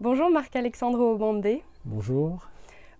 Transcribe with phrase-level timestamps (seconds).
[0.00, 1.64] Bonjour Marc-Alexandre Obandé.
[1.84, 2.46] Bonjour.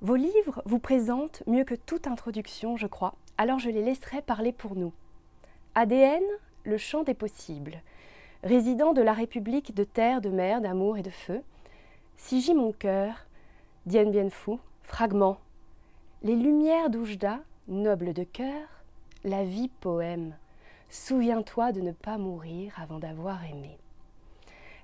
[0.01, 4.51] Vos livres vous présentent mieux que toute introduction, je crois, alors je les laisserai parler
[4.51, 4.93] pour nous.
[5.77, 6.25] ADN,
[6.65, 7.83] le champ des possibles.
[8.43, 11.41] Résident de la République de terre, de mer, d'amour et de feu.
[12.17, 13.29] Si j'y mon cœur,
[13.87, 15.39] Dien Bien Phu, fragment.
[16.25, 17.39] Les lumières d'Oujda,
[17.69, 18.67] noble de cœur,
[19.23, 20.35] la vie poème.
[20.91, 23.79] Souviens-toi de ne pas mourir avant d'avoir aimé.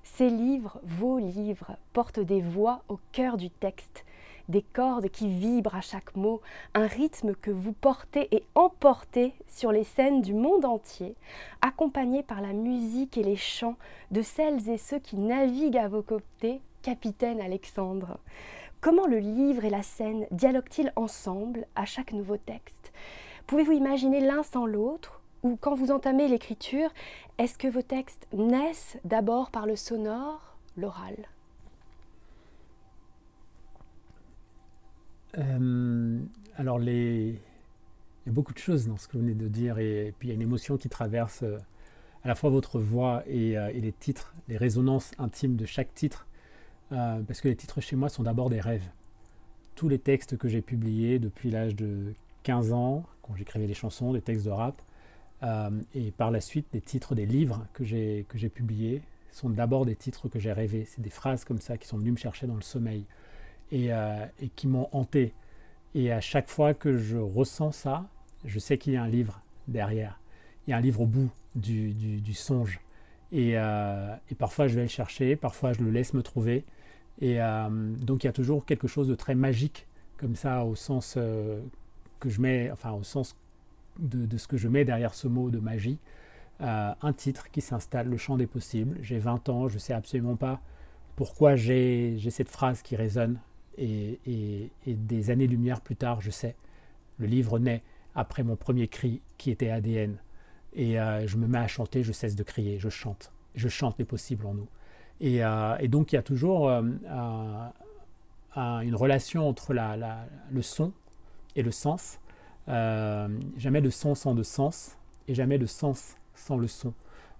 [0.05, 4.05] Ces livres, vos livres, portent des voix au cœur du texte,
[4.47, 6.41] des cordes qui vibrent à chaque mot,
[6.73, 11.15] un rythme que vous portez et emportez sur les scènes du monde entier,
[11.61, 13.75] accompagné par la musique et les chants
[14.11, 18.19] de celles et ceux qui naviguent à vos côtés, capitaine Alexandre.
[18.79, 22.93] Comment le livre et la scène dialoguent-ils ensemble à chaque nouveau texte?
[23.47, 25.21] Pouvez-vous imaginer l'un sans l'autre?
[25.45, 26.89] Ou quand vous entamez l'écriture,
[27.37, 31.15] est-ce que vos textes naissent d'abord par le sonore, l'oral?
[35.37, 36.19] Euh,
[36.55, 37.39] Alors, les...
[38.25, 40.29] il y a beaucoup de choses dans ce que vous venez de dire, et, puis
[40.29, 41.59] il y a une émotion qui traverse euh,
[42.23, 45.93] à la fois votre voix et, euh, et, les titres, les résonances intimes de chaque
[45.93, 46.25] titre,
[46.89, 48.89] parce que les titres chez moi sont d'abord des rêves.
[49.75, 54.13] Tous les textes que j'ai publiés depuis l'âge de 15 ans, quand j'écrivais des chansons,
[54.13, 54.81] des textes de rap,
[55.93, 59.01] et par la suite, les titres des livres que j'ai, publiés
[59.31, 60.87] sont d'abord des titres que j'ai rêvés.
[60.89, 63.05] C'est des phrases comme ça qui sont venues me chercher dans le sommeil
[63.71, 65.33] et, euh, et, qui m'ont hanté.
[65.93, 68.05] Et à chaque fois que je ressens ça,
[68.45, 70.19] je sais qu'il y a un livre derrière.
[70.65, 72.79] Il y a un livre au bout du, du, songe.
[73.31, 76.65] Et, euh, et, parfois je vais le chercher, parfois je le laisse me trouver.
[77.21, 79.87] Et euh, donc il y a toujours quelque chose de très magique
[80.17, 81.61] comme ça au sens euh,
[82.19, 83.35] que je mets, enfin au sens
[83.99, 85.99] de, ce que je mets derrière ce mot de magie,
[86.61, 88.97] euh, un titre qui s'installe, le champ des possibles.
[89.01, 90.61] J'ai 20 ans, je ne sais absolument pas
[91.15, 93.39] pourquoi j'ai cette phrase qui résonne.
[93.77, 94.19] Et,
[94.85, 96.55] des années-lumière plus tard, je sais.
[97.17, 97.83] Le livre naît
[98.13, 100.17] après mon premier cri qui était ADN.
[100.73, 103.31] Et euh, je me mets à chanter, je cesse de crier, je chante.
[103.55, 104.67] Je chante les possibles en nous.
[105.21, 107.35] Et, euh, donc il y a toujours une
[108.95, 110.91] relation entre le son
[111.55, 112.19] et le sens
[112.67, 113.27] euh,
[113.57, 116.93] jamais de son sans de sens et jamais de sens sans le son.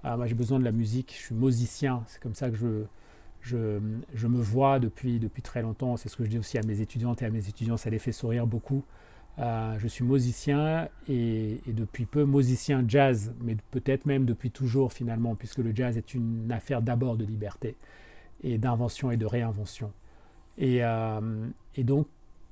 [0.04, 2.86] Alors moi j'ai besoin de la musique, je suis musicien, c'est comme ça que je,
[3.42, 3.80] je,
[4.14, 6.82] je, me vois depuis, depuis très longtemps, c'est ce que je dis aussi à mes
[6.82, 8.84] étudiantes et à mes étudiants, ça les fait sourire beaucoup.
[9.38, 14.94] Euh, je suis musicien et, et, depuis peu musicien jazz, mais peut-être même depuis toujours
[14.94, 17.76] finalement, puisque le jazz est une affaire d'abord de liberté
[18.44, 19.92] et d'invention et de réinvention.
[20.58, 22.08] Et, euh, et donc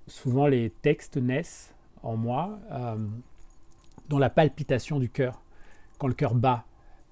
[0.08, 1.74] souvent les textes naissent
[2.04, 2.98] en moi, euh,
[4.10, 5.42] dans la palpitation du cœur,
[5.98, 6.66] quand le cœur bat.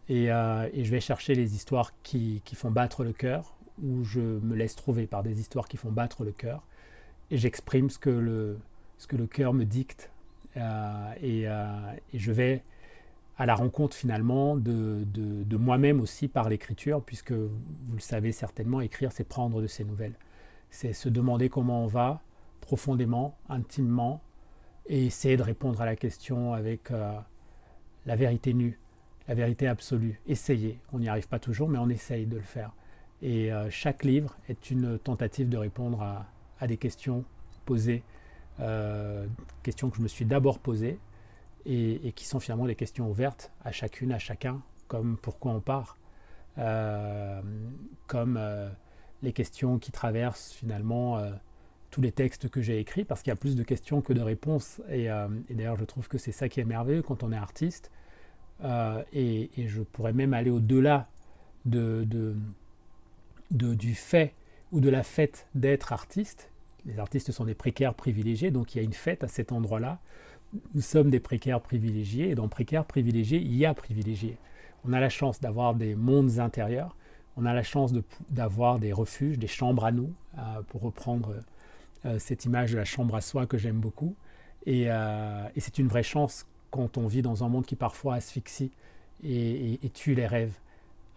[0.09, 4.56] Et, euh, je vais chercher les histoires qui, font battre le cœur, ou je me
[4.56, 6.63] laisse trouver par des histoires qui font battre le cœur,
[7.31, 8.59] et j'exprime ce que le,
[8.97, 10.12] ce que le cœur me dicte.
[10.57, 12.63] Euh, et, je vais
[13.38, 18.81] à la rencontre finalement de, de moi-même aussi par l'écriture, puisque vous le savez certainement,
[18.81, 20.16] écrire, c'est prendre de ses nouvelles.
[20.69, 22.22] C'est se demander comment on va
[22.62, 24.22] profondément, intimement,
[24.87, 27.13] et essayer de répondre à la question avec euh,
[28.05, 28.79] la vérité nue,
[29.27, 30.19] la vérité absolue.
[30.27, 30.79] Essayer.
[30.91, 32.71] On n'y arrive pas toujours, mais on essaye de le faire.
[33.21, 37.23] Et euh, chaque livre est une tentative de répondre à, des questions
[37.65, 38.03] posées,
[38.59, 39.25] euh,
[39.63, 40.99] questions que je me suis d'abord posées,
[41.65, 45.97] et, qui sont finalement des questions ouvertes à chacune, à chacun, comme pourquoi on part,
[48.07, 48.39] comme
[49.21, 51.21] les questions qui traversent finalement
[51.91, 54.22] tous les textes que j'ai écrits parce qu'il y a plus de questions que de
[54.22, 54.81] réponses.
[54.90, 57.91] Et, euh, d'ailleurs, je trouve que c'est ça qui est merveilleux quand on est artiste.
[58.63, 61.09] Euh, et, je pourrais même aller au-delà
[61.66, 62.07] de,
[63.52, 64.34] du fait
[64.72, 66.50] ou de la fête d'être artiste.
[66.85, 70.00] Les artistes sont des précaires privilégiés, donc il y a une fête à cet endroit-là.
[70.73, 74.37] Nous sommes des précaires privilégiés, et dans précaires privilégiés, il y a privilégiés.
[74.84, 76.96] On a la chance d'avoir des mondes intérieurs,
[77.37, 77.94] on a la chance
[78.29, 81.35] d'avoir des refuges, des chambres à nous, euh, pour reprendre
[82.19, 84.15] cette image de la chambre à soi que j'aime beaucoup.
[84.67, 88.71] Euh, et, c'est une vraie chance quand on vit dans un monde qui parfois asphyxie
[89.23, 90.53] et, tue les rêves.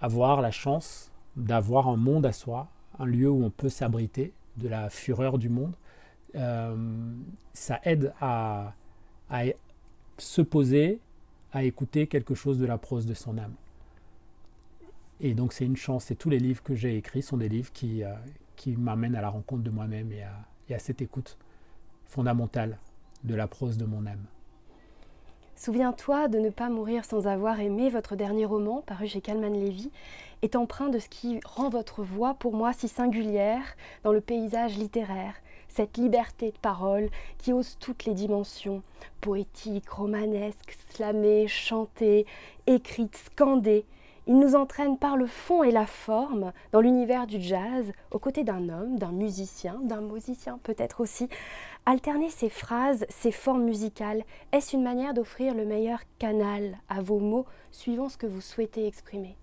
[0.00, 4.68] Avoir la chance d'avoir un monde à soi, un lieu où on peut s'abriter de
[4.68, 5.74] la fureur du monde,
[6.36, 7.14] euh,
[7.52, 8.74] ça aide à,
[9.30, 9.44] à,
[10.18, 11.00] se poser,
[11.52, 13.54] à écouter quelque chose de la prose de son âme.
[15.20, 17.72] Et donc c'est une chance, et tous les livres que j'ai écrits sont des livres
[17.72, 18.02] qui,
[18.56, 21.36] qui m'amènent à la rencontre de moi-même et à, et à cette écoute
[22.06, 22.78] fondamentale
[23.24, 24.26] de la prose de mon âme.
[25.56, 29.90] Souviens-toi de ne pas mourir sans avoir aimé votre dernier roman, paru chez Calman Levy,
[30.42, 34.76] est empreint de ce qui rend votre voix pour moi si singulière dans le paysage
[34.76, 35.34] littéraire,
[35.68, 37.08] cette liberté de parole
[37.38, 38.82] qui ose toutes les dimensions,
[39.20, 42.26] poétique, romanesque, slamée, chantée,
[42.66, 43.86] écrite, scandée.
[44.26, 48.42] Il nous entraîne par le fond et la forme dans l'univers du jazz, aux côtés
[48.42, 51.28] d'un homme, d'un musicien, d'un musicien peut-être aussi.
[51.84, 54.22] Alterner ces phrases, ces formes musicales,
[54.52, 58.86] est-ce une manière d'offrir le meilleur canal à vos mots suivant ce que vous souhaitez
[58.86, 59.36] exprimer?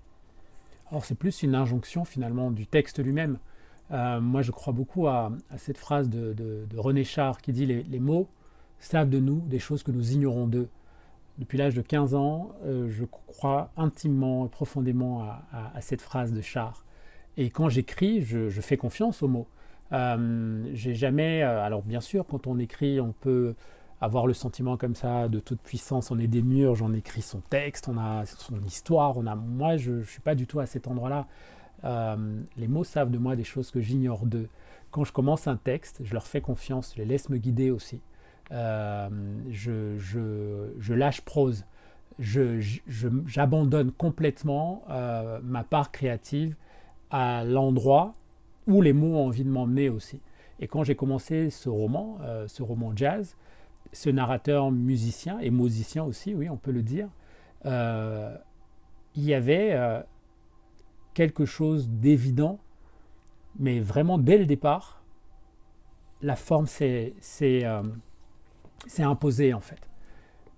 [0.89, 3.37] Alors c'est plus une injonction finalement du texte lui-même.
[3.91, 8.27] Euh, moi, je crois beaucoup à, cette phrase de, René Char qui dit les, mots
[8.79, 10.69] savent de nous des choses que nous ignorons d'eux.
[11.41, 16.41] Depuis l'âge de 15 ans, euh, je crois intimement et profondément à, cette phrase de
[16.41, 16.85] Char.
[17.35, 19.47] Et quand j'écris, je, fais confiance aux mots.
[19.91, 21.41] Euh, j'ai jamais.
[21.41, 23.55] alors, bien sûr, quand on écrit, on peut
[24.01, 26.11] avoir le sentiment comme ça de toute puissance.
[26.11, 29.17] On est des murs, j'en écris son texte, on a son histoire.
[29.17, 29.33] On a.
[29.33, 31.25] Moi, je ne suis pas du tout à cet endroit-là.
[31.85, 34.47] Euh, les mots savent de moi des choses que j'ignore d'eux.
[34.91, 37.99] Quand je commence un texte, je leur fais confiance, je les laisse me guider aussi.
[38.51, 39.09] Euh,
[39.49, 41.65] je, lâche prose.
[42.19, 46.55] J'abandonne complètement euh, ma part créative
[47.09, 48.13] à l'endroit
[48.67, 50.19] où les mots ont envie de m'emmener aussi.
[50.59, 53.35] Et quand j'ai commencé ce roman, ce roman jazz,
[53.93, 57.09] ce narrateur musicien et musicien aussi, oui, on peut le dire,
[57.65, 60.03] il y avait
[61.15, 62.59] quelque chose d'évident,
[63.57, 65.03] mais vraiment dès le départ,
[66.21, 67.15] la forme s'est
[68.99, 69.79] euh, imposée en fait.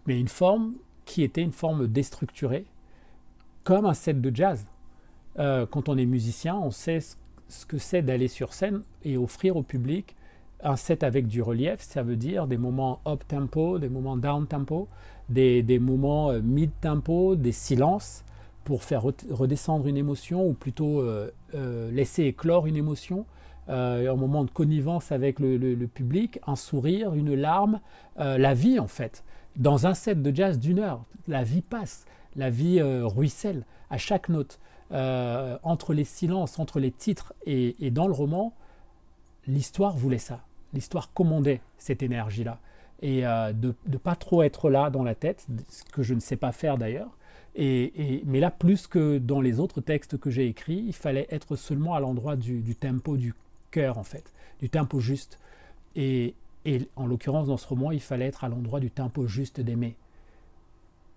[0.06, 0.74] Mais une forme
[1.06, 2.66] qui était une forme déstructurée,
[3.64, 4.66] comme un set de jazz.
[5.40, 7.00] Euh, quand on est musicien, on sait
[7.48, 10.16] ce que c'est d'aller sur scène et offrir au public
[10.64, 14.48] un set avec du relief, ça veut dire des moments up tempo, des moments down
[14.48, 14.88] tempo,
[15.28, 18.24] des, des moments euh, mid tempo, des silences,
[18.64, 21.30] pour faire redescendre une émotion ou plutôt euh,
[21.92, 23.26] laisser éclore une émotion,
[23.68, 27.80] un moment de connivence avec le, public, un sourire, une larme,
[28.18, 29.24] la vie en fait.
[29.56, 32.06] Dans un set de jazz d'une heure, la vie passe,
[32.36, 34.60] la vie ruisselle à chaque note.
[34.92, 38.54] entre les silences, entre les titres et, et dans le roman,
[39.48, 40.42] l'histoire voulait ça.
[40.74, 42.59] L'histoire commandait cette énergie-là.
[43.01, 46.38] Et de ne pas trop être là dans la tête, ce que je ne sais
[46.38, 47.12] pas faire d'ailleurs,
[47.56, 51.56] et, mais là, plus que dans les autres textes que j'ai écrits, il fallait être
[51.56, 53.33] seulement à l'endroit du, tempo du
[53.78, 55.40] en fait, du tempo juste.
[55.96, 56.36] Et,
[56.96, 59.96] en l'occurrence, dans ce roman, il fallait être à l'endroit du tempo juste d'aimer.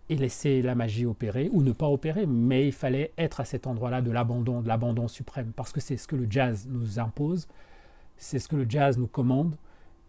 [0.08, 3.66] Et laisser la magie opérer, ou ne pas opérer, mais il fallait être à cet
[3.66, 7.48] endroit-là de l'abandon, de l'abandon suprême, parce que c'est ce que le jazz nous impose,
[8.16, 9.56] c'est ce que le jazz nous commande,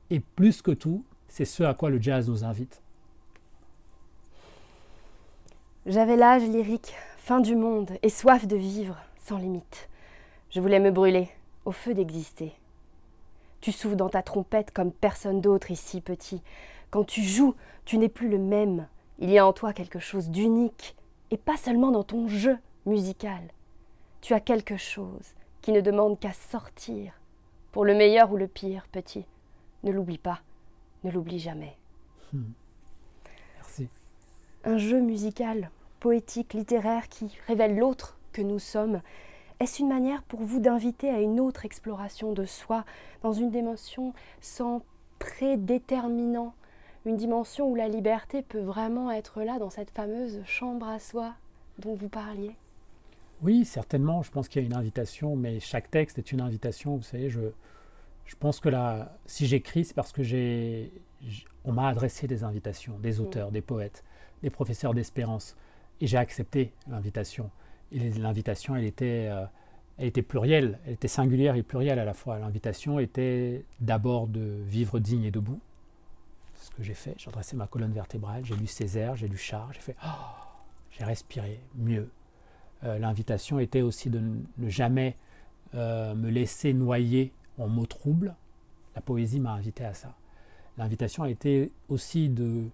[0.10, 2.82] et plus que tout, c'est ce à quoi le jazz nous invite.
[5.88, 9.90] J'avais l'âge lyrique, fin du monde et soif de vivre sans limite.
[10.50, 11.30] Je voulais me brûler,
[11.68, 12.54] au feu d'exister.
[13.60, 16.42] Tu souffles dans ta trompette comme personne d'autre ici, petit.
[16.92, 18.88] Quand tu joues, tu n'es plus le même.
[19.20, 20.96] Il y a en toi quelque chose d'unique,
[21.30, 23.42] et pas seulement dans ton jeu musical.
[24.22, 27.20] Tu as quelque chose qui ne demande qu'à sortir.
[27.74, 29.26] Pour le meilleur ou le pire, petit.
[29.84, 30.40] Ne l'oublie pas,
[31.04, 31.76] ne l'oublie jamais.
[32.32, 32.52] Hmm.
[33.58, 33.90] Merci.
[34.64, 35.70] Un jeu musical
[36.00, 39.02] poétique, littéraire qui révèle l'autre que nous sommes,
[39.60, 42.86] est-ce une manière pour vous d'inviter à une autre exploration de soi,
[43.24, 44.84] dans une dimension sans
[45.20, 46.54] prédéterminant,
[47.06, 51.34] une dimension où la liberté peut vraiment être là, dans cette fameuse chambre à soi
[51.80, 52.56] dont vous parliez?
[53.42, 56.96] Oui, certainement, je pense qu'il y a une invitation, mais chaque texte est une invitation,
[56.96, 57.42] vous savez, je,
[58.26, 60.92] je pense que là, si j'écris, c'est parce que j'ai,
[61.64, 63.54] on m'a adressé des invitations, des auteurs, mmh.
[63.54, 64.04] des poètes,
[64.42, 65.56] des professeurs d'espérance.
[66.02, 67.50] Et j'ai accepté l'invitation.
[67.92, 69.46] L'invitation, elle était, euh,
[69.98, 72.40] elle était plurielle, elle était singulière et plurielle à la fois.
[72.40, 75.60] L'invitation était d'abord de vivre digne et debout.
[76.56, 77.16] ce que j'ai fait.
[77.18, 80.10] J'ai dressé ma colonne vertébrale, j'ai lu Césaire, j'ai lu Char, j'ai fait oh,
[80.92, 82.10] j'ai respiré mieux.
[82.84, 84.22] Euh, l'invitation était aussi de
[84.58, 85.16] ne jamais
[85.76, 88.36] euh, me laisser noyer en mots troubles.
[88.96, 90.16] La poésie m'a invité à ça.
[90.78, 92.70] L'invitation a été aussi de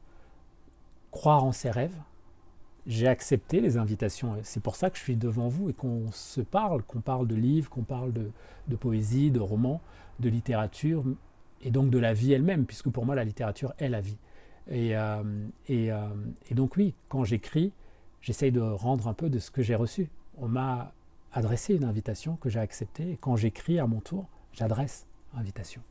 [1.11, 1.95] croire en ses rêves,
[2.85, 4.37] j'ai accepté les invitations.
[4.43, 7.35] C'est pour ça que je suis devant vous et qu'on se parle, qu'on parle de
[7.35, 9.81] livres, qu'on parle de, poésie, de romans,
[10.19, 11.03] de littérature,
[11.61, 14.17] et donc de la vie elle-même, puisque pour moi la littérature est la vie.
[14.69, 15.23] Et, euh,
[15.69, 16.09] euh,
[16.49, 17.71] et, donc oui, quand j'écris,
[18.21, 20.09] j'essaye de rendre un peu de ce que j'ai reçu.
[20.37, 20.93] On m'a
[21.31, 25.81] adressé une invitation que j'ai acceptée, et quand j'écris à mon tour, j'adresse l'invitation.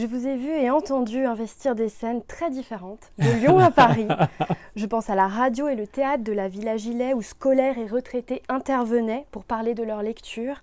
[0.00, 4.08] Je vous ai vu et entendu investir des scènes très différentes, de Lyon à Paris.
[4.74, 7.86] Je pense à la radio et le théâtre de la Villa Gilet où scolaires et
[7.86, 10.62] retraités intervenaient pour parler de leur lecture,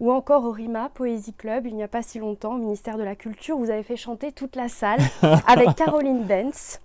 [0.00, 3.02] ou encore au RIMA Poésie Club, il n'y a pas si longtemps, au ministère de
[3.02, 5.00] la Culture, vous avez fait chanter toute la salle
[5.46, 6.80] avec Caroline Benz.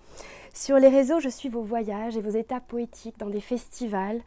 [0.54, 4.20] Sur les réseaux, je suis vos voyages et vos étapes poétiques dans des festivals,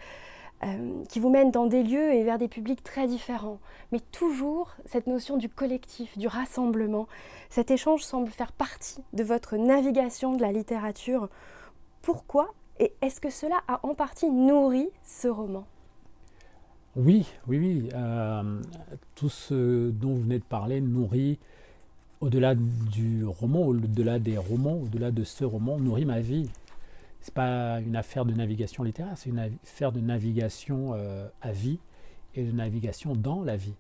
[0.65, 3.59] euh, qui vous mènent dans des lieux et vers des publics très différents.
[3.93, 7.07] Mais toujours cette notion du collectif, du rassemblement.
[7.51, 11.29] Cet échange semble faire partie de votre navigation de la littérature.
[12.03, 15.67] Pourquoi et est-ce que cela a en partie nourri ce roman?
[16.95, 17.89] Oui, oui, oui.
[17.95, 18.61] Euh,
[19.15, 21.39] tout ce dont vous venez de parler nourrit,
[22.21, 26.49] au-delà du roman, au-delà des romans, au-delà de ce roman, nourrit ma vie
[27.27, 31.81] c'est pas une affaire de navigation littéraire, c'est une affaire de navigation euh, à vie
[32.37, 33.75] et de navigation dans la vie.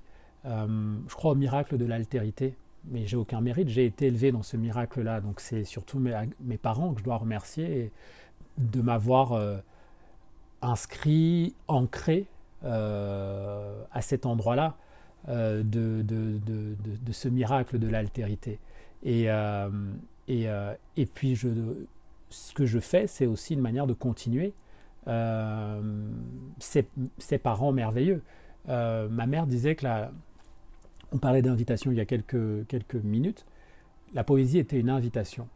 [0.47, 3.69] Euh, je crois au miracle de l'altérité, mais j'ai aucun mérite.
[3.69, 7.93] J'ai été élevé dans ce miracle-là, donc c'est surtout mes, parents que je dois remercier
[8.59, 9.59] de m'avoir euh,
[10.61, 12.27] inscrit, ancré
[12.65, 14.77] à cet endroit-là
[15.29, 16.05] de,
[17.13, 18.59] ce miracle de l'altérité.
[19.05, 19.29] Et
[21.15, 21.49] puis je
[22.37, 24.55] ce que je fais, c'est aussi une manière de continuer
[25.09, 25.81] euh,
[26.59, 28.23] ces, parents merveilleux.
[28.69, 30.11] Euh, ma mère disait que la,
[31.13, 33.47] on parlait d'invitation il y a quelques, quelques minutes,
[34.13, 35.49] la poésie était une invitation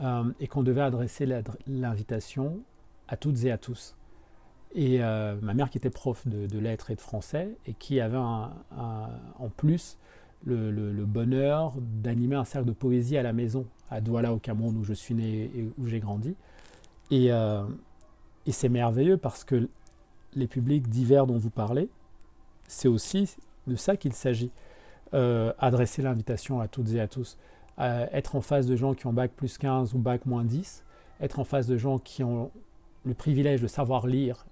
[0.00, 1.26] euh, et qu'on devait adresser
[1.66, 2.60] l'invitation
[3.08, 3.96] à toutes et à tous.
[4.74, 9.48] Et ma mère qui était prof de, lettres et de français et qui avait en
[9.56, 9.96] plus
[10.44, 14.84] le, bonheur d'animer un cercle de poésie à la maison, à Douala au Cameroun où
[14.84, 16.34] je suis né et où j'ai grandi.
[17.10, 17.64] Et, euh,
[18.50, 19.68] c'est merveilleux parce que
[20.34, 21.90] les publics divers dont vous parlez,
[22.66, 24.50] c'est aussi de ça qu'il s'agit.
[25.14, 27.38] Euh, adresser l'invitation à toutes et à tous.
[27.78, 30.84] être en face de gens qui ont bac plus 15 ou bac moins 10,
[31.20, 32.50] être en face de gens qui ont
[33.04, 34.46] le privilège de savoir lire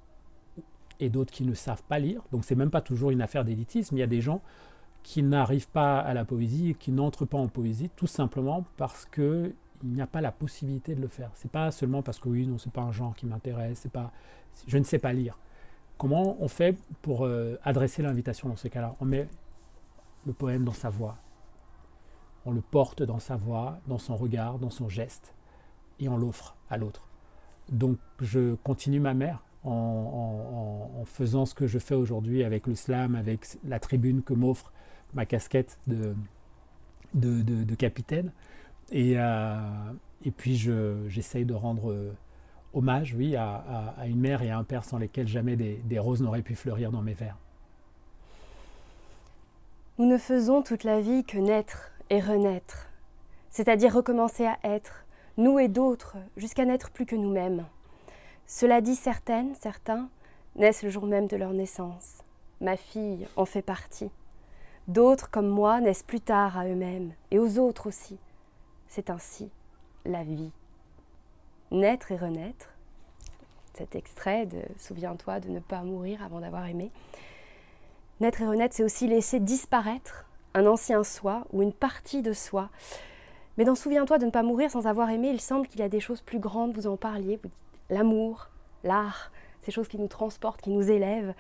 [1.01, 2.23] et d'autres qui ne savent pas lire.
[2.33, 3.97] Donc c'est même pas toujours une affaire d'élitisme.
[3.97, 4.41] Il y a des gens
[5.07, 9.55] qui n'arrivent pas à la poésie, qui n'entrent pas en poésie, tout simplement parce que
[9.85, 11.31] il n'y a pas la possibilité de le faire.
[11.35, 14.11] C'est pas seulement parce que oui, non, c'est pas un genre qui m'intéresse, c'est pas,
[14.67, 15.39] je ne sais pas lire.
[15.97, 18.95] Comment on fait pour euh, adresser l'invitation dans ces cas-là?
[18.99, 19.29] On met
[20.27, 21.19] le poème dans sa voix,
[22.45, 25.35] on le porte dans sa voix, dans son regard, dans son geste,
[26.01, 27.07] et on l'offre à l'autre.
[27.71, 29.71] Donc je continue ma mère en,
[31.01, 34.73] en, faisant ce que je fais aujourd'hui avec le slam, avec la tribune que m'offre
[35.15, 36.15] ma casquette de,
[37.15, 38.33] de, capitaine.
[38.93, 39.57] Et, euh,
[40.25, 42.15] et puis j'essaye de rendre euh,
[42.73, 46.23] hommage, oui, à, une mère et à un père sans lesquels jamais des, des roses
[46.23, 47.37] n'auraient pu fleurir dans mes vers.
[49.99, 52.91] Nous ne faisons toute la vie que naître et renaître,
[53.51, 55.07] c'est-à-dire recommencer à être,
[55.39, 57.65] nous et d'autres, jusqu'à n'être plus que nous-mêmes.
[58.47, 60.09] Cela dit certaines, certains,
[60.55, 62.23] naissent le jour même de leur naissance.
[62.61, 64.11] Ma fille en fait partie.
[64.89, 68.19] D'autres, comme moi, naissent plus tard à eux-mêmes et aux autres aussi.
[68.87, 69.51] C'est ainsi
[70.05, 70.53] la vie.
[71.73, 72.71] Naître et renaître,
[73.75, 76.93] cet extrait de Souviens-toi de ne pas mourir avant d'avoir aimé.
[78.21, 80.25] Naître et renaître, c'est aussi laisser disparaître
[80.55, 82.71] un ancien soi ou une partie de soi.
[83.59, 85.89] Mais dans Souviens-toi de ne pas mourir sans avoir aimé, il semble qu'il y a
[85.89, 87.41] des choses plus grandes, vous en parliez,
[87.91, 88.49] l'amour,
[88.85, 91.35] l'art, ces choses qui nous transportent, qui nous élèvent.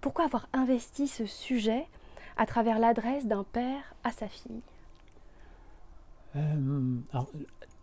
[0.00, 1.86] Pourquoi avoir investi ce sujet
[2.36, 4.60] à travers l'adresse d'un père à sa fille
[6.36, 6.96] euh,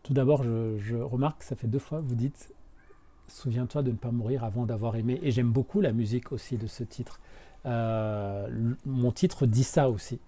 [0.03, 2.53] Tout d'abord, je, remarque que ça fait deux fois que vous dites
[3.27, 5.19] Souviens-toi de ne pas mourir avant d'avoir aimé.
[5.23, 7.19] Et j'aime beaucoup la musique aussi de ce titre.
[7.65, 8.47] Euh,
[8.85, 10.19] mon titre dit ça aussi.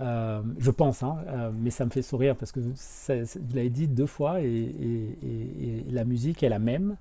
[0.00, 1.16] Euh, je pense, hein,
[1.58, 6.42] mais ça me fait sourire parce que vous l'avez dit deux fois et, la musique
[6.42, 6.96] est la même.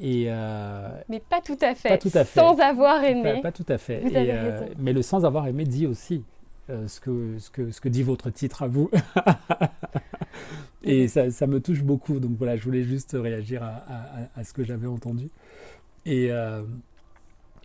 [0.00, 2.00] Euh, mais pas tout à fait.
[2.24, 3.40] Sans avoir aimé.
[3.42, 4.02] Pas, tout à fait.
[4.14, 6.24] Euh, mais le sans avoir aimé dit aussi
[6.70, 8.90] euh, ce, que, ce, que, ce que dit votre titre à vous.
[10.84, 12.20] et ça, ça, me touche beaucoup.
[12.20, 13.82] Donc voilà, je voulais juste réagir à,
[14.36, 15.30] à, ce que j'avais entendu.
[16.06, 16.30] Et,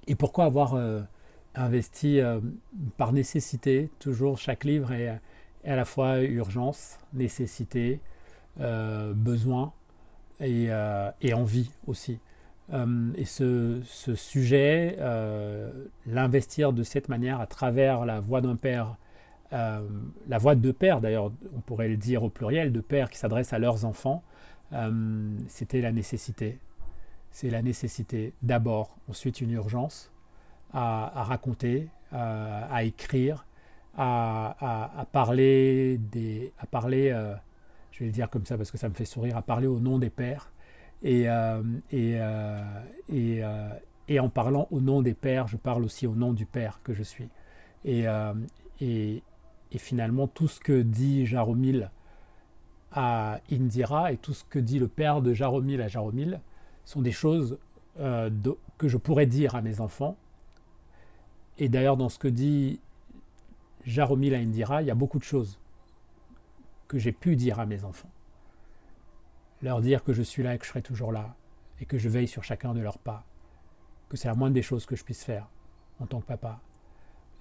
[0.07, 0.75] et pourquoi avoir
[1.55, 2.19] investi
[2.97, 5.19] par nécessité Toujours, chaque livre est,
[5.63, 7.99] est, à la fois urgence, nécessité,
[8.57, 9.71] besoin
[10.39, 12.19] et, euh, et envie aussi.
[12.73, 13.81] Euh, et ce,
[14.15, 18.95] sujet, euh, l'investir de cette manière à travers la voix d'un père,
[19.51, 23.19] la voix de deux pères d'ailleurs, on pourrait le dire au pluriel, de pères qui
[23.19, 24.23] s'adressent à leurs enfants,
[25.47, 26.57] c'était la nécessité.
[27.29, 30.11] C'est la nécessité d'abord, ensuite une urgence
[30.73, 33.45] à, à raconter, à écrire,
[33.95, 37.13] à, parler, des, à parler
[37.93, 39.79] je vais le dire comme ça parce que ça me fait sourire, à parler au
[39.79, 40.51] nom des pères.
[41.03, 41.27] Et,
[41.91, 42.19] et,
[43.09, 43.41] et,
[44.07, 46.93] et, en parlant au nom des pères, je parle aussi au nom du Père que
[46.93, 47.29] je suis.
[47.85, 48.05] Et,
[49.77, 51.91] finalement, tout ce que dit Jaromil
[52.91, 56.41] à Indira et tout ce que dit le père de Jaromil à Jaromil
[56.85, 57.57] sont des choses
[57.99, 58.29] euh,
[58.77, 60.15] que je pourrais dire à mes enfants.
[61.57, 62.79] Et d'ailleurs, dans ce que dit
[63.85, 65.59] Jaromil à Indira, il y a beaucoup de choses
[66.93, 68.11] que j'ai pu dire à mes enfants.
[69.63, 71.35] Leur dire que je suis là et que je serai toujours là,
[71.79, 73.25] et que je veille sur chacun de leurs pas,
[74.09, 75.49] que c'est la moindre des choses que je puisse faire
[75.99, 76.61] en tant que papa.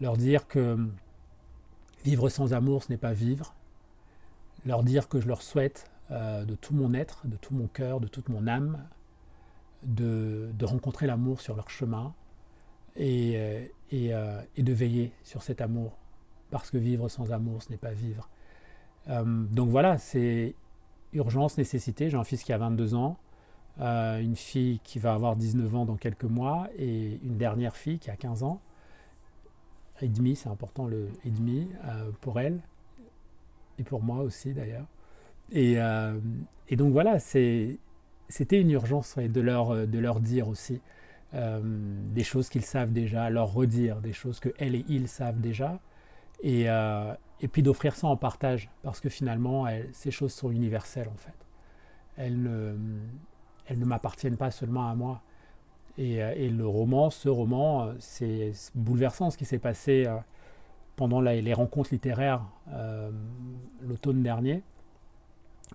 [0.01, 0.89] Leur dire que
[2.03, 3.55] vivre sans amour, ce n'est pas vivre,
[4.65, 8.01] leur dire que je leur souhaite euh, de tout mon être, de tout mon cœur,
[8.01, 8.83] de toute mon âme,
[9.83, 12.15] de, rencontrer l'amour sur leur chemin
[12.97, 15.99] et, euh, euh, et, de veiller sur cet amour,
[16.51, 18.31] parce que vivre sans amour, ce n'est pas vivre.
[19.09, 20.55] Donc voilà, c'est
[21.13, 22.09] urgence, nécessité.
[22.09, 23.17] J'ai un fils qui a 22 ans,
[23.79, 28.11] une fille qui va avoir 19 ans dans quelques mois et une dernière fille qui
[28.11, 28.61] a 15 ans.
[30.01, 31.69] Et demi, c'est important le et demi
[32.21, 32.61] pour elle
[33.79, 34.87] et pour moi aussi d'ailleurs.
[35.51, 36.19] Et, euh,
[36.71, 37.79] donc voilà, c'était
[38.53, 40.81] une urgence de, leur, dire aussi
[41.35, 45.41] euh, des choses qu'ils savent déjà, leur redire des choses que elles et ils savent
[45.41, 45.81] déjà,
[46.43, 51.09] et, euh, et puis d'offrir ça en partage, parce que finalement, ces choses sont universelles
[51.09, 51.35] en fait.
[52.17, 52.77] Elles ne,
[53.67, 55.23] elles ne m'appartiennent pas seulement à moi.
[55.99, 60.09] Et, et, le roman, ce roman, c'est bouleversant ce qui s'est passé
[60.97, 63.11] pendant les rencontres littéraires euh,
[63.81, 64.63] l'automne dernier,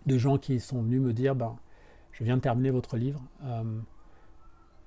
[0.06, 1.58] de gens qui sont venus me dire ben,
[2.12, 3.22] Je viens de terminer votre livre.
[3.44, 3.80] Euh,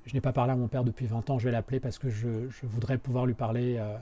[0.07, 2.09] je n'ai pas parlé à mon père depuis 20 ans, je vais l'appeler parce que
[2.09, 3.99] je, voudrais pouvoir lui parler euh,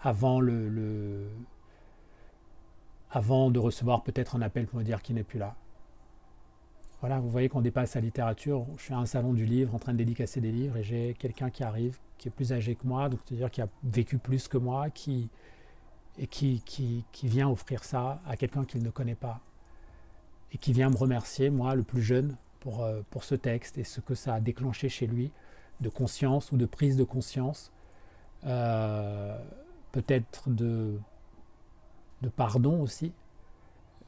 [0.00, 1.28] avant, le,
[3.10, 5.54] avant de recevoir peut-être un appel pour me dire qu'il n'est plus là.
[7.00, 8.66] Voilà, vous voyez qu'on dépasse la littérature.
[8.78, 11.14] Je suis à un salon du livre en train de dédicacer des livres et j'ai
[11.18, 14.48] quelqu'un qui arrive, qui est plus âgé que moi, donc c'est-à-dire qui a vécu plus
[14.48, 15.28] que moi, qui,
[16.18, 19.40] et qui, qui, qui vient offrir ça à quelqu'un qu'il ne connaît pas.
[20.52, 23.84] Et qui vient me remercier, moi, le plus jeune, pour, euh, pour ce texte et
[23.84, 25.30] ce que ça a déclenché chez lui
[25.80, 27.70] de conscience ou de prise de conscience,
[28.46, 29.38] euh,
[29.92, 30.98] peut-être de,
[32.22, 33.12] de pardon aussi.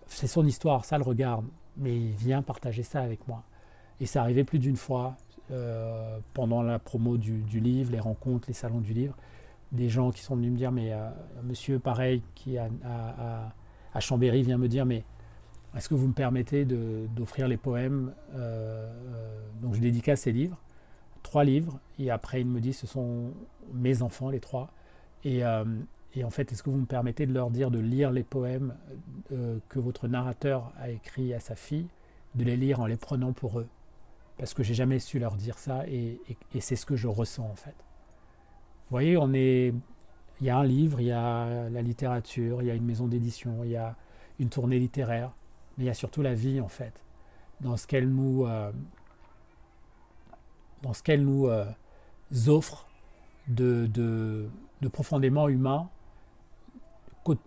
[0.07, 3.43] C'est son histoire, ça le regarde, mais il vient partager ça avec moi.
[4.01, 5.17] Et c'est arrivé plus d'une fois
[5.51, 9.17] euh, pendant la promo du, livre, les rencontres, les salons du livre,
[9.73, 11.11] des gens qui sont venus me dire, mais euh,
[11.45, 12.69] monsieur, pareil, qui a,
[13.95, 15.05] à Chambéry vient me dire, mais
[15.77, 18.91] est-ce que vous me permettez d'offrir les poèmes euh,
[19.61, 20.59] Donc je dédicace ces livres,
[21.23, 23.33] trois livres, et après il me dit, ce sont
[23.73, 24.71] mes enfants, les trois.
[26.15, 28.75] Et en fait, est-ce que vous me permettez de leur dire de lire les poèmes
[29.29, 31.87] que votre narrateur a écrits à sa fille,
[32.35, 33.69] de les lire en les prenant pour eux?
[34.39, 36.21] Parce que j'ai jamais su leur dire ça et,
[36.61, 37.75] c'est ce que je ressens en fait.
[38.89, 39.75] Vous voyez, on est,
[40.41, 43.07] il y a un livre, il y a la littérature, il y a une maison
[43.09, 43.97] d'édition, il y a
[44.39, 45.33] une tournée littéraire,
[45.77, 47.03] mais il y a surtout la vie en fait,
[47.61, 48.73] dans ce qu'elle nous, euh,
[50.83, 51.67] dans ce qu'elle nous euh,
[52.47, 52.87] offre
[53.49, 54.49] de,
[54.93, 55.91] profondément humain,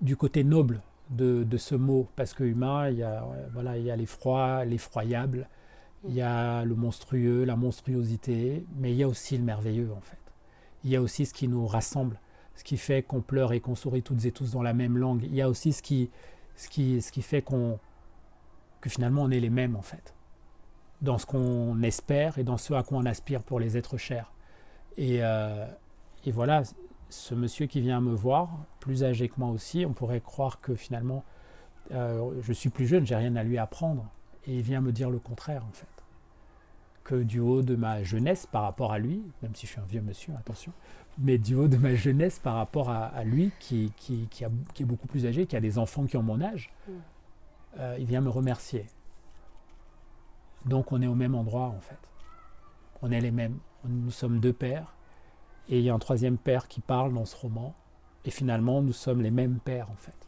[0.02, 3.84] du côté noble de, de, ce mot, parce que humain, il y a, voilà, il
[3.84, 5.48] y a l'effroi, l'effroyable,
[6.08, 10.02] il y a le monstrueux, la monstruosité, mais il y a aussi le merveilleux en
[10.02, 10.17] fait.
[10.84, 12.20] Il y a aussi ce qui nous rassemble,
[12.56, 15.24] ce qui fait qu'on pleure et qu'on sourit toutes et tous dans la même langue.
[15.24, 16.10] Il y a aussi ce qui,
[16.56, 17.80] ce qui, ce qui fait qu'on,
[18.80, 20.15] que finalement on est les mêmes en fait,
[21.02, 24.32] dans ce qu'on espère et dans ce à quoi on aspire pour les êtres chers.
[24.98, 25.65] Et, euh,
[26.26, 26.63] et voilà,
[27.12, 30.76] ce monsieur qui vient me voir, plus âgé que moi aussi, on pourrait croire que
[30.76, 31.24] finalement
[31.91, 34.06] euh, je suis plus jeune, j'ai rien à lui apprendre
[34.47, 35.88] et il vient me dire le contraire en fait.
[37.04, 39.86] Que du haut de ma jeunesse par rapport à lui, même si je suis un
[39.86, 40.71] vieux monsieur, attention,
[41.17, 45.08] mais du haut de ma jeunesse par rapport à, lui qui, qui, qui, est beaucoup
[45.08, 46.91] plus âgé, qui a des enfants qui ont mon âge, mm.
[47.80, 48.86] euh, il vient me remercier.
[50.65, 52.00] Donc on est au même endroit en fait.
[53.02, 53.58] On est les mêmes.
[53.84, 54.93] Nous sommes deux pères
[55.69, 57.74] et il y a un troisième père qui parle dans ce roman.
[58.26, 60.21] Et finalement, nous sommes les mêmes pères en fait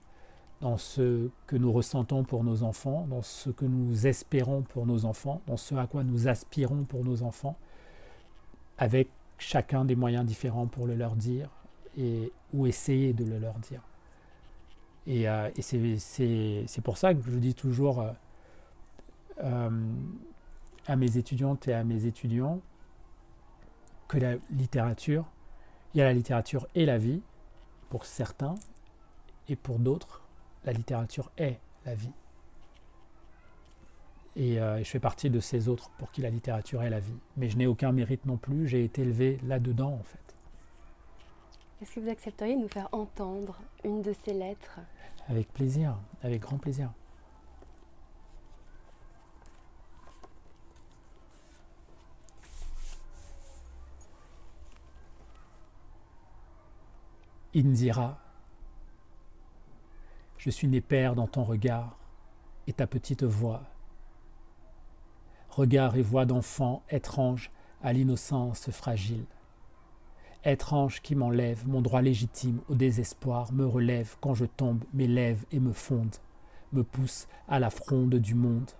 [0.63, 5.03] dans ce que nous ressentons pour nos enfants, dans ce que nous espérons pour nos
[5.03, 7.57] enfants, dans ce à quoi nous aspirons pour nos enfants,
[8.77, 11.49] avec chacun des moyens différents pour le leur dire
[11.97, 13.81] et, ou essayer de le leur dire.
[15.05, 18.11] Et, euh, c'est pour ça que je dis toujours euh,
[19.43, 19.69] euh,
[20.87, 22.61] à mes étudiantes et à mes étudiants
[24.13, 25.25] que la littérature,
[25.93, 27.21] il y a la littérature et la vie,
[27.89, 28.55] pour certains,
[29.49, 30.21] et pour d'autres,
[30.65, 32.11] la littérature est la vie.
[34.37, 37.19] Euh, et, je fais partie de ces autres pour qui la littérature est la vie.
[37.37, 40.35] Mais je n'ai aucun mérite non plus, j'ai été élevé là-dedans en fait.
[41.81, 44.79] Est-ce que vous accepteriez de nous faire entendre une de ces lettres?
[45.27, 46.91] Avec plaisir, avec grand plaisir.
[57.55, 58.17] Indira,
[60.37, 61.99] je suis né père dans ton regard
[62.65, 63.61] et ta petite voix
[65.51, 67.51] regard et voix d'enfant étrange
[67.83, 69.27] à l'innocence fragile.
[70.43, 75.59] Étrange qui m'enlève mon droit légitime au désespoir, me relève quand je tombe, m'élève et
[75.59, 76.15] me fonde,
[76.71, 78.71] me pousse à la fronde du monde,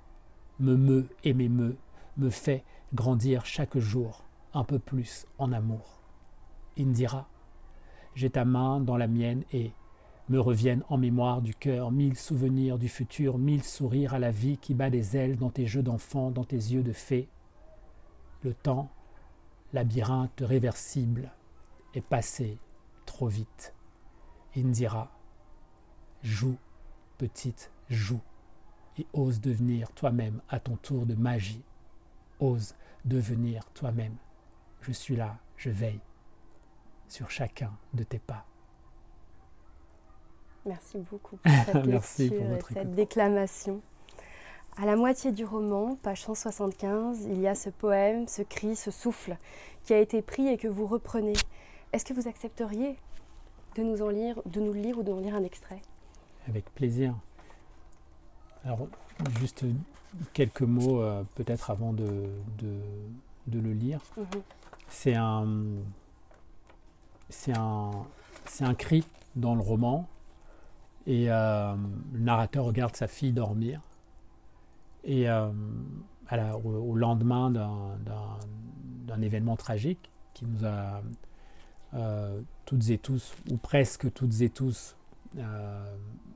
[0.60, 1.78] me meut et m'émeut,
[2.18, 2.64] me fait
[2.96, 4.24] grandir chaque jour
[4.56, 6.02] un peu plus en amour.
[6.76, 7.28] Indira,
[8.15, 9.73] j'ai ta main dans la mienne et,
[10.30, 14.58] me reviennent en mémoire du cœur mille souvenirs du futur, mille sourires à la vie
[14.58, 17.28] qui bat des ailes dans tes jeux d'enfant, dans tes yeux de fée.
[18.41, 18.89] Le temps,
[19.73, 21.32] labyrinthe réversible,
[21.93, 22.58] est passé
[23.06, 23.73] trop vite.
[24.56, 25.12] Indira,
[26.21, 26.58] joue,
[27.17, 28.21] petite, joue,
[28.97, 31.63] et ose devenir toi-même à ton tour de magie.
[32.39, 34.15] Ose devenir toi-même.
[34.82, 36.02] Je suis là, je veille
[37.08, 38.46] sur chacun de tes pas.
[40.66, 43.82] Merci beaucoup pour cette lecture et cette déclamation.
[44.78, 48.89] À la moitié du roman, page 175, il y a ce poème, ce cri, ce
[48.89, 49.38] souffle
[49.84, 51.34] qui a été pris et que vous reprenez.
[51.92, 52.98] Est-ce que vous accepteriez
[53.76, 55.82] de nous en lire, de nous le lire ou de nous lire un extrait?
[56.48, 57.13] Avec plaisir.
[58.66, 58.88] Alors,
[59.39, 59.63] juste
[60.34, 64.00] quelques mots euh, peut-être avant de, de, le lire.
[64.18, 64.26] Mhm.
[64.89, 65.66] C'est un,
[67.34, 67.91] c'est un,
[68.62, 69.04] un cri
[69.36, 70.08] dans le roman
[71.06, 71.76] et euh,
[72.13, 73.82] le narrateur regarde sa fille dormir.
[75.04, 75.52] Et euh,
[76.63, 81.02] au, lendemain d'un événement tragique qui nous a
[81.93, 84.96] euh, toutes et tous, ou presque toutes et tous,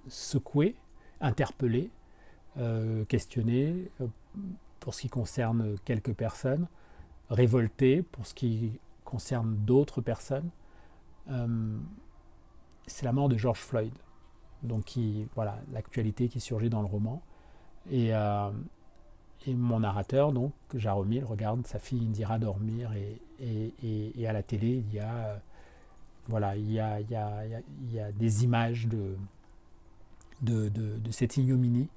[0.07, 0.75] secoués,
[1.21, 1.89] interpellés,
[3.07, 3.89] questionnés
[4.79, 6.67] pour ce qui concerne quelques personnes,
[7.29, 10.49] révoltés pour ce qui concerne d'autres personnes.
[12.87, 13.91] C'est la mort de George Floyd
[14.63, 17.21] donc qui, voilà, l'actualité qui surgit dans le roman.
[17.89, 18.49] Et, euh,
[19.47, 22.91] mon narrateur, donc, Jaromil, regarde sa fille Indira dormir
[23.39, 25.41] et, et, à la télé, il y a,
[26.27, 27.43] voilà, il y a, il y a,
[27.81, 29.15] il y a des images de,
[30.41, 31.87] de, de, cette ignominie,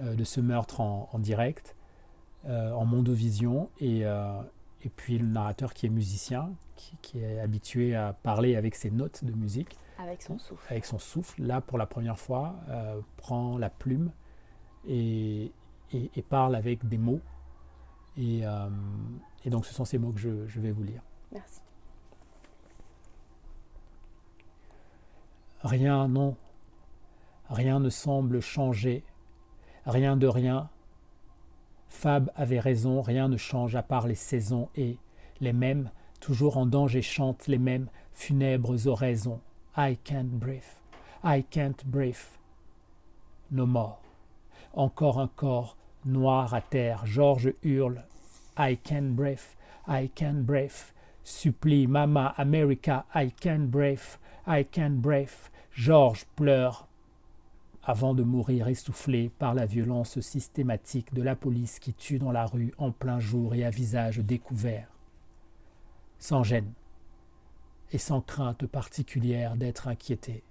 [0.00, 1.76] euh, de ce meurtre en, direct,
[2.44, 4.04] euh, en mondovision, et,
[4.84, 8.90] et puis le narrateur qui est musicien, qui, qui, est habitué à parler avec ses
[8.90, 10.66] notes de musique, avec son souffle.
[10.70, 14.10] Avec son souffle, là pour la première fois, euh, prend la plume
[14.86, 15.52] et,
[15.92, 17.20] et, parle avec des mots.
[18.16, 18.68] Et, euh,
[19.44, 21.02] et, donc ce sont ces mots que je, je vais vous lire.
[21.30, 21.60] Merci.
[25.62, 26.36] Rien, non.
[27.48, 29.04] Rien ne semble changer.
[29.86, 30.68] Rien de rien.
[31.92, 34.96] Fab avait raison, rien ne change à part les saisons et
[35.40, 39.40] les mêmes, toujours en danger chantent les mêmes funèbres oraisons.
[39.76, 40.78] I can't breathe.
[41.22, 42.38] I can't breathe.
[43.52, 44.00] No more.
[44.74, 47.06] Encore un corps noir à terre.
[47.06, 48.02] Georges hurle.
[48.58, 49.54] I can't breathe.
[49.86, 50.90] I can't breathe.
[51.22, 53.04] Supplie Mama America.
[53.14, 54.16] I can't breathe.
[54.44, 55.50] I can't breathe.
[55.72, 56.88] Georges pleure
[57.84, 62.46] avant de mourir essoufflé par la violence systématique de la police qui tue dans la
[62.46, 64.88] rue en plein jour et à visage découvert.
[66.18, 66.72] Sans gêne,
[67.92, 70.44] et sans crainte particulière d'être inquiété.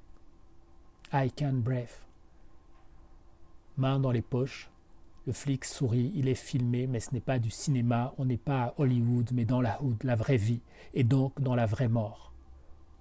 [1.14, 2.06] I can breathe.
[3.78, 4.70] Main dans les poches,
[5.26, 8.64] le flic sourit, il est filmé, mais ce n'est pas du cinéma, on n'est pas
[8.64, 10.62] à Hollywood, mais dans la hood, la vraie vie,
[10.94, 12.34] et donc dans la vraie mort.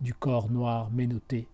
[0.00, 1.48] Du corps noir ménoté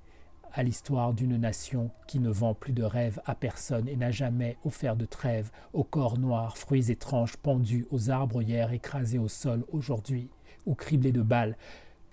[0.57, 4.57] à l'histoire d'une nation qui ne vend plus de rêves à personne et n'a jamais
[4.65, 9.67] offert de trêve au corps noir, fruits étranges pendus aux arbres hier, écrasés au sol
[9.71, 10.31] aujourd'hui,
[10.65, 11.59] ou criblés de balles,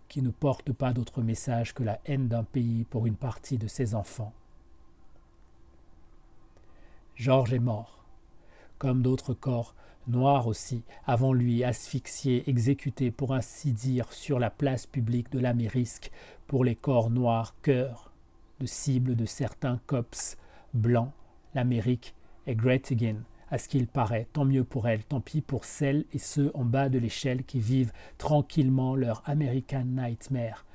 [0.09, 3.67] qui ne porte pas d'autre message que la haine d'un pays pour une partie de
[3.67, 4.33] ses enfants.
[7.15, 8.03] Georges est mort,
[8.77, 9.73] comme d'autres corps,
[10.07, 16.11] noirs aussi, avant lui, asphyxiés, exécutés pour ainsi dire sur la place publique de l'Amérique
[16.45, 18.12] pour les corps noirs, cœur
[18.59, 20.37] de cible de certains cops
[20.73, 21.11] blancs,
[21.53, 22.15] l'Amérique
[22.47, 26.05] est great again, à ce qu'il paraît, tant mieux pour elle, tant pis pour celles
[26.11, 30.65] et ceux en bas de l'échelle qui vivent tranquillement leur American Nightmare.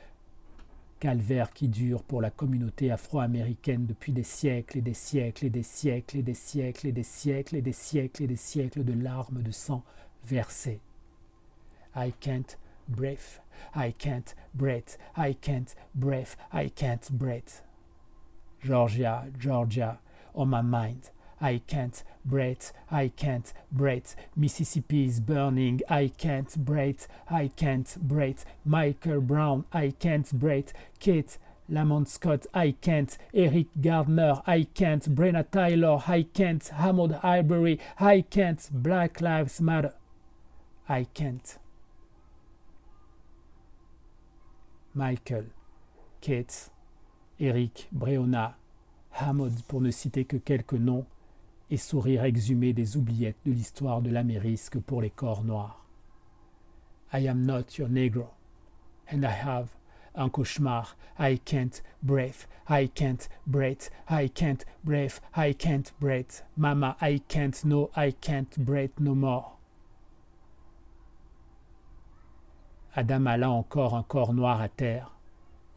[1.01, 5.63] calvaire qui dure pour la communauté afro-américaine depuis des siècles et des siècles et des
[5.63, 9.43] siècles et des siècles et des siècles et des siècles et des siècles de larmes
[9.43, 9.83] de sang
[10.25, 10.81] versées.
[11.97, 13.41] I can't breathe,
[13.75, 17.63] I can't breathe, I can't breathe, I can't breathe.
[18.65, 19.99] Georgia, Georgia,
[20.35, 21.11] on my mind.
[21.41, 24.09] I can't breathe, I can't breathe.
[24.35, 28.41] Mississippi is burning, I can't breathe, I can't breathe.
[28.65, 30.71] Michael Brown, I can't breathe.
[30.99, 33.17] Kate Lamont Scott, I can't.
[33.35, 35.15] Eric Gardner, I can't.
[35.15, 36.67] Brenna Tyler, I can't.
[36.67, 38.69] Hammond Ivory, I can't.
[38.73, 39.95] Black Lives Matter,
[40.89, 41.59] I can't.
[44.95, 45.45] Michael,
[46.21, 46.71] Kate,
[47.41, 48.57] Eric, Breonna,
[49.13, 51.07] Hammond, pour ne citer que quelques noms,
[51.71, 55.85] et sourire exhumé des oubliettes de l'histoire de l'Amérique pour les corps noirs.
[57.13, 58.31] I am not your negro,
[59.11, 59.69] and I have
[60.15, 60.97] un cauchemar.
[61.19, 66.43] I can't breathe, I can't breathe, I can't breathe, I can't breathe.
[66.57, 69.53] Mama, I can't, no, I can't breathe no more.
[72.97, 75.18] Adam a là encore un corps noir à terre.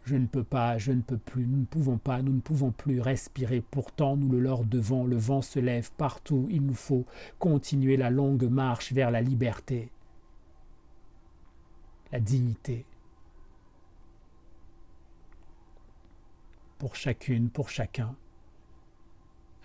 [0.04, 2.72] Je ne peux pas, je ne peux plus, nous ne pouvons pas, nous ne pouvons
[2.72, 3.62] plus respirer.
[3.62, 7.06] Pourtant, nous le leur devons, le vent se lève partout, il nous faut
[7.38, 9.92] continuer la longue marche vers la liberté,
[12.12, 12.86] la dignité.
[16.80, 18.16] Pour chacune, pour chacun,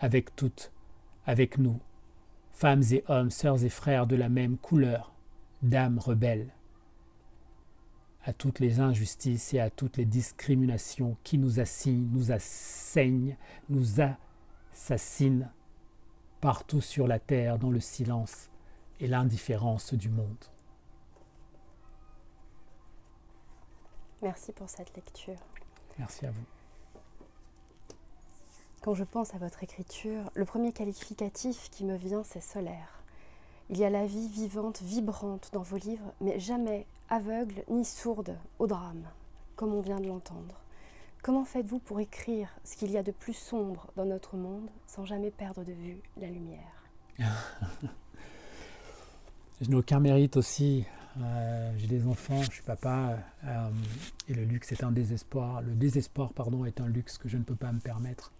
[0.00, 0.70] avec toutes,
[1.24, 1.80] avec nous,
[2.52, 5.14] femmes et hommes, sœurs et frères de la même couleur,
[5.62, 6.52] dames rebelles
[8.26, 13.36] à toutes les injustices et à toutes les discriminations qui nous assignent, nous asseignent,
[13.68, 15.48] nous assassinent
[16.40, 18.50] partout sur la terre dans le silence
[18.98, 20.44] et l'indifférence du monde.
[24.22, 25.38] Merci pour cette lecture.
[25.96, 26.44] Merci à vous.
[28.82, 33.04] Quand je pense à votre écriture, le premier qualificatif qui me vient, c'est solaire.
[33.70, 38.38] Il y a la vie vivante, vibrante dans vos livres, mais jamais aveugle ni sourde
[38.58, 39.04] au drame,
[39.56, 40.60] comme on vient de l'entendre.
[41.22, 45.04] Comment faites-vous pour écrire ce qu'il y a de plus sombre dans notre monde sans
[45.04, 46.84] jamais perdre de vue la lumière?
[49.60, 50.84] Je n'ai aucun mérite aussi.
[51.18, 53.70] Euh, j'ai des enfants, je suis papa, euh,
[54.28, 55.62] et le luxe est un désespoir.
[55.62, 58.32] Le désespoir, pardon, est un luxe que je ne peux pas me permettre.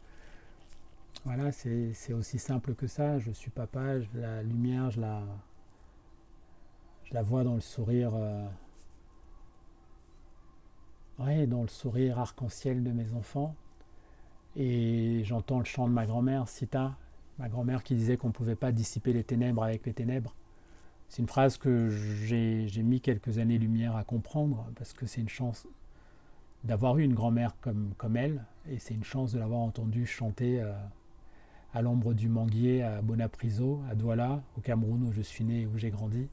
[1.24, 3.18] Voilà, c'est aussi simple que ça.
[3.18, 5.22] Je suis papa, la lumière, je la,
[7.05, 8.12] je la vois dans le sourire.
[8.14, 8.46] Euh,
[11.18, 13.55] dans le sourire arc-en-ciel de mes enfants.
[14.55, 16.96] Et j'entends le chant de ma grand-mère, Sita,
[17.38, 20.35] ma grand-mère qui disait qu'on ne pouvait pas dissiper les ténèbres avec les ténèbres.
[21.09, 25.66] C'est une phrase que j'ai mis quelques années-lumière à comprendre, parce que c'est une chance
[26.64, 30.61] d'avoir eu une grand-mère comme, comme elle, et c'est une chance de l'avoir entendue chanter
[30.61, 30.72] euh,
[31.76, 35.76] à l'ombre du manguier à Bonapriso, à Douala, au Cameroun où je suis né où
[35.76, 36.26] j'ai grandi.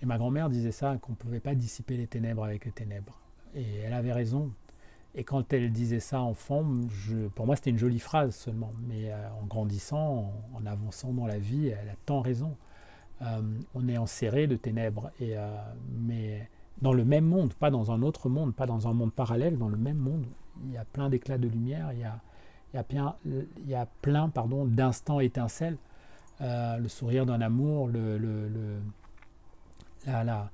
[0.00, 3.18] Et ma grand-mère disait ça, qu'on ne pouvait pas dissiper les ténèbres avec les ténèbres.
[3.56, 4.52] Et elle avait raison.
[5.16, 8.72] Et quand elle disait ça enfant, je, pour moi c'était une jolie phrase seulement.
[8.86, 12.56] Mais euh, en grandissant, en, avançant dans la vie, elle a tant raison.
[13.22, 13.42] Euh,
[13.74, 15.10] on est enserré de ténèbres.
[15.18, 15.48] Et, euh,
[15.90, 16.48] mais
[16.82, 19.68] dans le même monde, pas dans un autre monde, pas dans un monde parallèle, dans
[19.68, 20.24] le même monde,
[20.62, 22.20] il y a plein d'éclats de lumière, il y a,
[22.72, 25.78] il y a plein, il y a plein pardon, d'instants étincelles.
[26.40, 27.90] le sourire d'un amour,
[30.06, 30.50] la,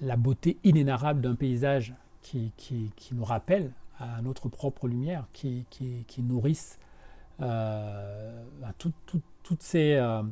[0.00, 6.04] la, beauté inénarrable d'un paysage qui, qui, nous rappelle à notre propre lumière, qui, qui
[7.40, 8.42] euh,
[8.78, 10.22] toutes, ces, euh,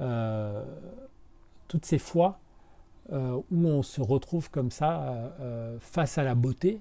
[0.00, 0.64] euh,
[1.68, 2.38] toutes ces fois
[3.08, 5.32] où on se retrouve comme ça
[5.80, 6.80] face à la beauté,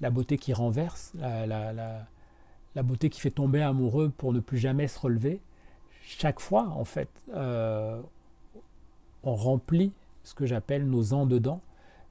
[0.00, 1.72] la beauté qui renverse, la, la,
[2.74, 5.40] la, beauté qui fait tomber amoureux pour ne plus jamais se relever.
[6.02, 7.08] Chaque fois, en fait,
[9.24, 11.60] on remplit ce que j'appelle nos en dedans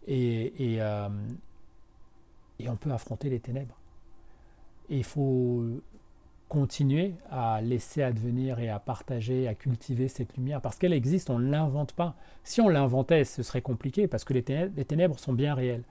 [0.08, 1.10] et, et, euh,
[2.60, 3.78] et, on peut affronter les ténèbres.
[4.89, 5.63] Et il faut
[6.50, 11.39] continuer à laisser advenir et à partager, à cultiver cette lumière, parce qu'elle existe, on
[11.39, 12.15] ne l'invente pas.
[12.43, 14.43] Si on l'inventait, ce serait compliqué, parce que les
[14.76, 15.84] les ténèbres, sont bien réelles.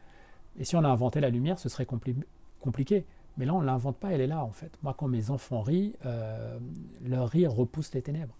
[0.59, 3.07] Et si on inventait la lumière, ce serait compliqué.
[3.37, 4.79] Mais là, on ne l'invente pas, elle est là, en fait.
[4.83, 6.59] Moi, quand mes enfants rient, euh,
[7.05, 8.37] leur rire repousse les ténèbres.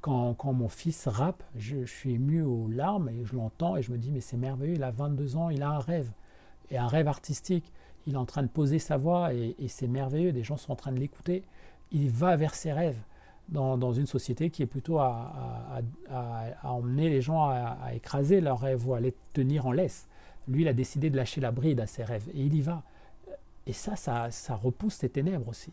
[0.00, 3.98] Quand, mon fils rappe, je, suis ému aux larmes et je l'entends et je me
[3.98, 6.10] dis mais c'est merveilleux, il a 22 ans, il a un rêve,
[6.70, 7.72] et un rêve artistique.
[8.06, 10.76] Il est en train de poser sa voix et, c'est merveilleux, des gens sont en
[10.76, 11.42] train de l'écouter.
[11.90, 12.98] Il va vers ses rêves
[13.48, 15.80] dans, une société qui est plutôt à,
[16.62, 20.08] emmener les gens à, écraser leurs rêves ou à les tenir en laisse.
[20.48, 22.82] Lui, il a décidé de lâcher la bride à ses rêves et il y va.
[23.66, 25.72] Et ça, ça, ça repousse ces ténèbres aussi.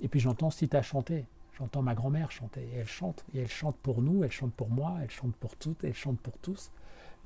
[0.00, 1.24] Et puis j'entends Sita chanter.
[1.58, 2.68] J'entends ma grand-mère chanter.
[2.72, 3.24] Et elle chante.
[3.34, 6.18] Et elle chante pour nous, elle chante pour moi, elle chante pour toutes, elle chante
[6.20, 6.70] pour tous.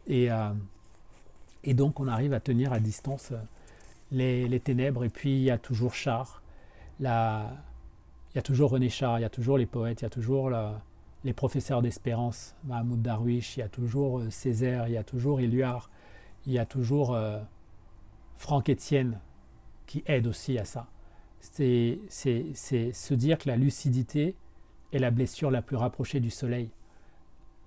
[0.07, 0.52] Et, euh,
[1.66, 3.38] donc on arrive à tenir à distance euh,
[4.11, 5.05] les, ténèbres.
[5.05, 6.42] Et puis il y a toujours Char.
[7.00, 10.11] Il y a toujours René Char, il y a toujours les poètes, il y a
[10.11, 10.50] toujours
[11.24, 15.40] les professeurs d'espérance, Mahmoud Darwish, il y a toujours euh, Césaire, il y a toujours
[15.40, 15.90] Éluard,
[16.46, 17.16] il y a toujours
[18.37, 19.20] Franck Etienne
[19.87, 20.87] qui aide aussi à ça
[21.42, 21.98] c'est
[22.94, 24.37] se dire que la lucidité
[24.92, 26.70] est la blessure la plus rapprochée du soleil.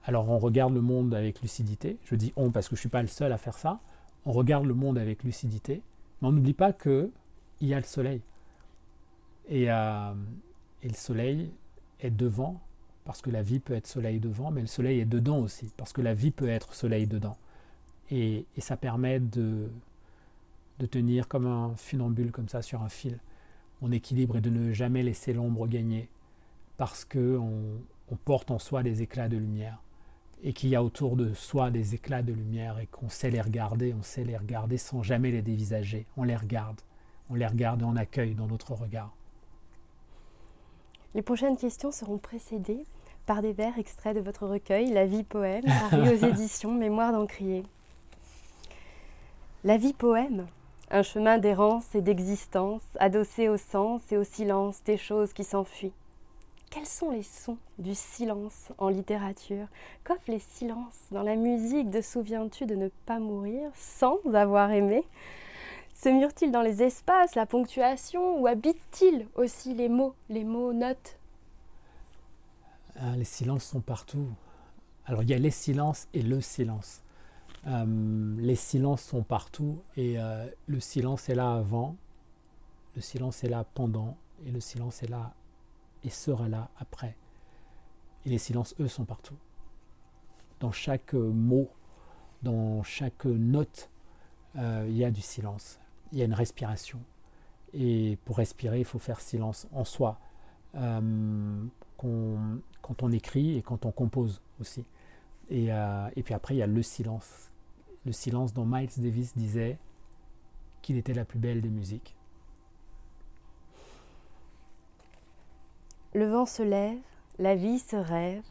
[0.03, 2.89] Alors on regarde le monde avec lucidité, je dis on parce que je ne suis
[2.89, 3.79] pas le seul à faire ça,
[4.25, 5.81] on regarde le monde avec lucidité,
[6.21, 7.11] mais on n'oublie pas qu'il
[7.61, 8.21] y a le soleil.
[9.51, 10.13] Euh,
[10.81, 11.51] et, le soleil
[11.99, 12.61] est devant,
[13.03, 15.91] parce que la vie peut être soleil devant, mais le soleil est dedans aussi, parce
[15.91, 17.37] que la vie peut être soleil dedans.
[18.11, 19.69] Et, et ça permet de,
[20.79, 23.19] de tenir comme un funambule comme ça sur un fil
[23.81, 26.09] mon équilibre est de ne jamais laisser l'ombre gagner,
[26.77, 29.81] parce que on, porte en soi des éclats de lumière,
[30.43, 33.41] et qu'il y a autour de soi des éclats de lumière, et qu'on sait les
[33.41, 36.79] regarder, on sait les regarder sans jamais les dévisager, on les regarde,
[37.29, 39.13] on les regarde et on accueille dans notre regard.
[41.13, 42.85] Les prochaines questions seront précédées
[43.25, 47.63] par des vers extraits de votre recueil, La vie poème, paru aux éditions Mémoire d'Encrier.
[49.65, 50.45] La vie poème,
[50.91, 55.91] un chemin d'errance et d'existence, adossé au sens et au silence des choses qui s'enfuient.
[56.69, 59.65] Quels sont les sons du silence en littérature?
[60.03, 65.03] Qu'offrent les silences dans la musique de Souviens-tu de ne pas mourir sans avoir aimé?
[65.95, 71.17] Se murent-ils dans les espaces, la ponctuation, ou habitent-ils aussi les mots, les mots notes?
[72.99, 74.27] Ah, Les silences sont partout.
[75.07, 77.01] Alors il y a les silences et le silence.
[77.67, 81.95] Euh, les silences sont partout et euh, le silence est là avant,
[82.95, 85.33] le silence est là pendant et le silence est là
[86.03, 87.17] et sera là après.
[88.25, 89.37] Et les silences, eux, sont partout.
[90.59, 91.69] Dans chaque mot,
[92.43, 93.89] dans chaque note,
[94.57, 95.79] euh, il y a du silence,
[96.11, 96.99] il y a une respiration.
[97.73, 100.19] Et pour respirer, il faut faire silence en soi,
[100.73, 101.71] quand
[103.01, 104.85] on écrit et quand on compose aussi.
[105.49, 105.71] Et
[106.23, 107.51] puis après, il y a le silence
[108.05, 109.77] le silence dont Miles Davis disait
[110.81, 112.15] qu'il était la plus belle des musiques.
[116.13, 116.99] Le vent se lève,
[117.39, 118.43] la vie se rêve,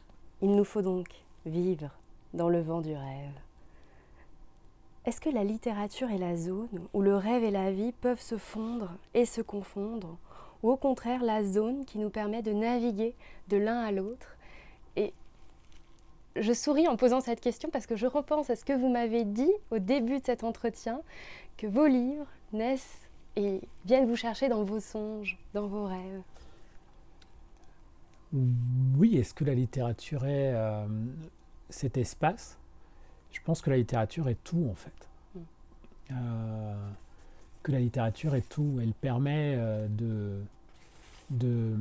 [0.43, 1.09] il nous faut donc
[1.47, 1.91] vivre
[2.35, 3.33] dans le vent du rêve.
[5.07, 8.39] Est-ce que la littérature est la zone où le rêve et la vie peuvent se
[8.39, 10.19] fondre et se confondre,
[10.63, 13.15] ou au contraire la zone qui nous permet de naviguer
[13.49, 14.34] de l'un à l'autre
[16.37, 19.25] je souris en posant cette question parce que je repense à ce que vous m'avez
[19.25, 21.01] dit au début de cet entretien,
[21.57, 26.23] que vos livres naissent et viennent vous chercher dans vos songes, dans vos rêves.
[28.97, 30.87] Oui, est-ce que la littérature est euh,
[31.69, 32.59] cet espace?
[33.31, 35.09] Je pense que la littérature est tout en fait.
[35.35, 35.41] Mm.
[36.13, 36.91] Euh,
[37.63, 38.79] que la littérature est tout.
[38.83, 39.87] Elle permet euh,
[41.31, 41.77] de,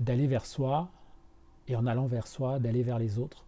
[0.00, 0.88] d'aller vers soi
[1.68, 3.45] et en allant vers soi, d'aller vers les autres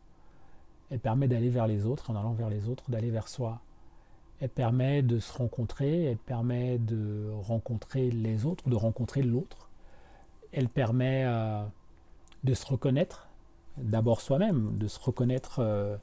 [0.90, 3.61] elle permet d'aller vers les autres, en allant vers les autres, d'aller vers soi.
[4.40, 9.68] Elle permet de se rencontrer, elle permet de rencontrer les autres, de rencontrer l'autre.
[10.53, 11.62] Elle permet euh,
[12.44, 13.29] de se reconnaître,
[13.77, 15.96] d'abord soi-même, de se reconnaître, euh,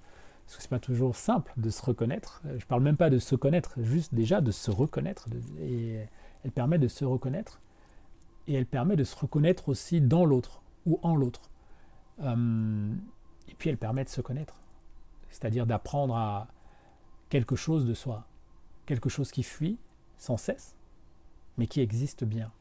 [0.46, 2.44] parce que c'est pas toujours simple de se reconnaître.
[2.58, 5.28] Je parle même pas de se connaître, juste déjà de se reconnaître.
[5.60, 6.06] et
[6.44, 7.60] elle permet de se reconnaître,
[8.48, 11.50] et elle permet de se reconnaître aussi dans l'autre ou en l'autre.
[12.22, 12.94] Euh,
[13.48, 14.56] et puis elle permet de se connaître
[15.36, 16.48] c'est-à-dire d'apprendre à
[17.28, 18.26] quelque chose de soi,
[18.86, 19.78] quelque chose qui fuit
[20.18, 20.76] sans cesse,
[21.58, 22.54] mais qui existe bien,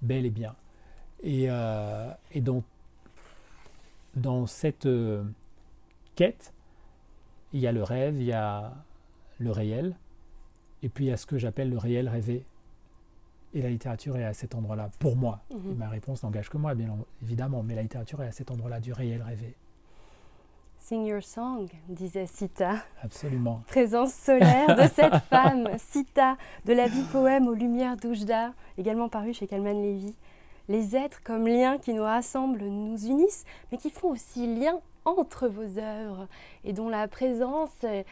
[0.00, 0.54] bel et bien.
[1.24, 2.64] Et, euh, donc,
[4.14, 5.24] dans cette euh,
[6.14, 6.54] quête,
[7.52, 8.74] il y a le rêve, il y a
[9.40, 9.96] le réel,
[10.84, 12.44] et puis il y a ce que j'appelle le réel rêvé.
[13.54, 15.42] Et la littérature est à cet endroit-là, pour moi.
[15.50, 15.74] Mhm.
[15.74, 18.92] ma réponse n'engage que moi, bien évidemment, mais la littérature est à cet endroit-là du
[18.92, 19.56] réel rêvé.
[20.90, 22.78] Sing Your Song, disait Sita.
[23.00, 23.62] Absolument.
[23.68, 29.32] Présence solaire de cette femme, Sita, de la vie poème aux lumières d'Oujda, également paru
[29.32, 30.16] chez Kalman Levy.
[30.68, 35.46] Les êtres comme liens qui nous rassemblent, nous unissent, mais qui font aussi lien entre
[35.46, 36.26] vos œuvres
[36.64, 38.04] et dont la présence est,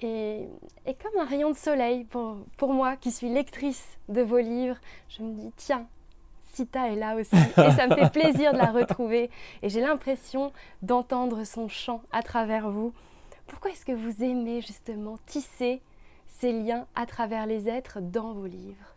[0.00, 4.78] est comme un rayon de soleil pour, pour moi qui suis lectrice de vos livres.
[5.10, 5.86] Je me dis, tiens,
[6.52, 7.36] Sita est là aussi.
[7.36, 9.30] Et ça me fait plaisir de la retrouver.
[9.62, 12.92] Et j'ai l'impression d'entendre son chant à travers vous.
[13.46, 15.80] Pourquoi est-ce que vous aimez justement tisser
[16.26, 18.96] ces liens à travers les êtres dans vos livres?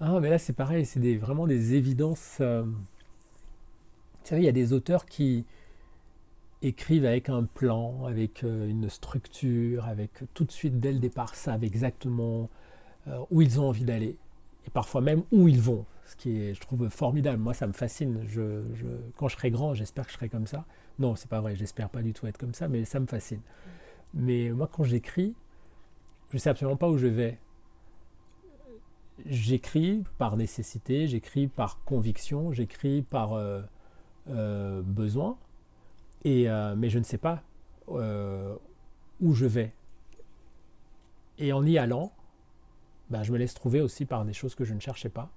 [0.00, 2.38] Ah, mais là c'est pareil, c'est des, vraiment des évidences.
[2.40, 5.44] Euh, vous savez, il y a des auteurs qui
[6.62, 11.34] écrivent avec un plan, avec euh, une structure, avec tout de suite dès le départ
[11.34, 12.48] savent exactement
[13.08, 14.16] euh, où ils ont envie d'aller.
[14.66, 17.38] Et parfois même où ils vont, ce qui est, je trouve, formidable.
[17.38, 18.24] Moi, ça me fascine.
[18.26, 18.62] Je,
[19.16, 20.64] quand je serai grand, j'espère que je serai comme ça.
[20.98, 23.40] Non, c'est pas vrai, j'espère pas du tout être comme ça, mais ça me fascine.
[24.12, 25.36] Mais moi, quand j'écris,
[26.30, 27.38] je sais absolument pas où je vais.
[29.24, 33.62] J'écris par nécessité, j'écris par conviction, j'écris par euh,
[34.30, 35.38] euh, besoin,
[36.24, 37.42] et, euh, mais je ne sais pas
[39.20, 39.74] où je vais.
[41.38, 42.12] Et en y allant,
[43.10, 45.30] ben, je me laisse trouver aussi par des choses que je ne cherchais pas.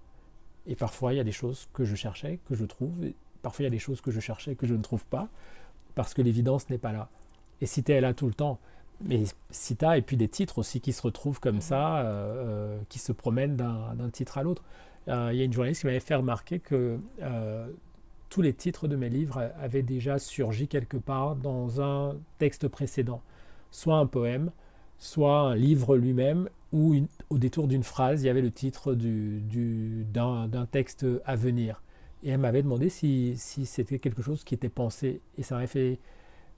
[0.67, 3.03] Et parfois, il y a des choses que je cherchais, que je trouve.
[3.03, 5.29] Et parfois, il y a des choses que je cherchais, que je ne trouve pas,
[5.95, 7.09] parce que l'évidence n'est pas là.
[7.61, 8.59] Et si tu es là tout le temps,
[9.01, 12.99] mais Cita, et puis des titres aussi qui se retrouvent comme ça, euh, euh, qui
[12.99, 14.63] se promènent d'un titre à l'autre.
[15.09, 16.99] Euh, il y a une journaliste qui m'avait fait remarquer que
[18.29, 23.21] tous les titres de mes livres avaient déjà surgi quelque part dans un texte précédent,
[23.69, 24.51] soit un poème,
[25.03, 26.95] soit un livre lui-même, ou
[27.29, 31.83] au détour d'une phrase, il y avait le titre d'un texte à venir.
[32.23, 35.21] Et elle m'avait demandé si, si c'était quelque chose qui était pensé.
[35.37, 35.99] Et ça m'avait fait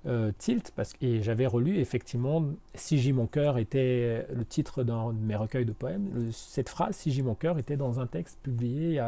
[0.06, 5.12] euh, tilt, parce que j'avais relu effectivement Si j'y mon cœur était le titre d'un
[5.12, 6.32] de mes recueils de poèmes.
[6.32, 9.02] cette phrase, Si j'y mon cœur, était dans un texte publié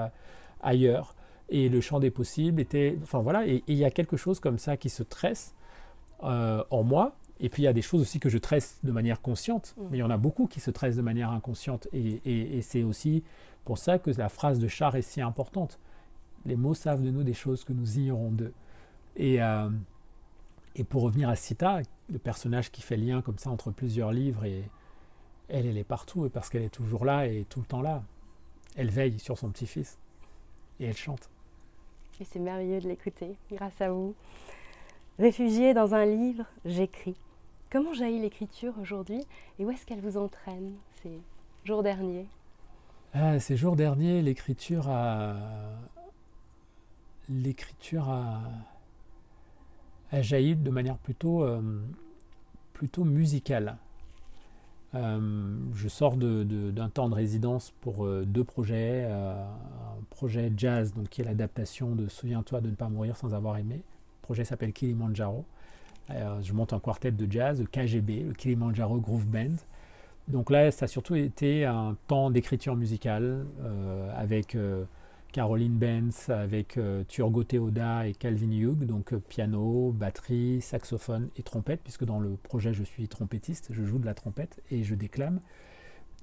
[0.61, 1.15] ailleurs.
[1.49, 2.97] Et le champ des possibles était.
[3.03, 5.53] Enfin voilà, et il y a quelque chose comme ça qui se tresse
[6.23, 7.15] euh, en moi.
[7.39, 9.83] Et puis il y a des choses aussi que je tresse de manière consciente, mm.
[9.91, 11.87] mais il y en a beaucoup qui se tressent de manière inconsciente.
[11.93, 12.21] Et,
[12.57, 13.23] et c'est aussi
[13.67, 15.77] pour ça que la phrase de Char est si importante.
[16.45, 18.53] Les mots savent de nous des choses que nous ignorons d'eux.
[19.17, 19.69] Et, euh,
[20.75, 24.45] et pour revenir à Sita, le personnage qui fait lien comme ça entre plusieurs livres,
[24.45, 24.63] et
[25.49, 28.03] elle, elle est partout, parce qu'elle est toujours là et tout le temps là.
[28.77, 29.97] Elle veille sur son petit-fils
[30.79, 31.29] et elle chante.
[32.21, 34.15] Et c'est merveilleux de l'écouter, grâce à vous.
[35.19, 37.17] Réfugiée dans un livre, j'écris.
[37.69, 39.25] Comment jaillit l'écriture aujourd'hui
[39.59, 41.19] et où est-ce qu'elle vous entraîne ces
[41.65, 42.25] jours derniers?
[43.13, 45.35] Ah, Ces jours derniers, l'écriture a...
[50.13, 51.61] Jailli de manière plutôt, euh,
[52.99, 53.77] musicale.
[54.95, 59.03] Euh, je sors d'un temps de résidence pour euh, deux projets.
[59.11, 63.57] un projet jazz, donc, qui est l'adaptation de Souviens-toi de ne pas mourir sans avoir
[63.57, 63.75] aimé.
[63.75, 65.45] Le projet s'appelle Kilimanjaro.
[66.09, 69.55] Je monte un quartet de jazz, le KGB, le Kilimanjaro Groove Band.
[70.27, 73.45] Donc là, ça a surtout été un temps d'écriture musicale
[74.15, 74.55] avec
[75.31, 81.43] Caroline Benz avec euh, Turgo Teoda et Calvin Hugh, donc euh, piano, batterie, saxophone et
[81.43, 84.95] trompette, puisque dans le projet je suis trompettiste, je joue de la trompette et je
[84.95, 85.39] déclame.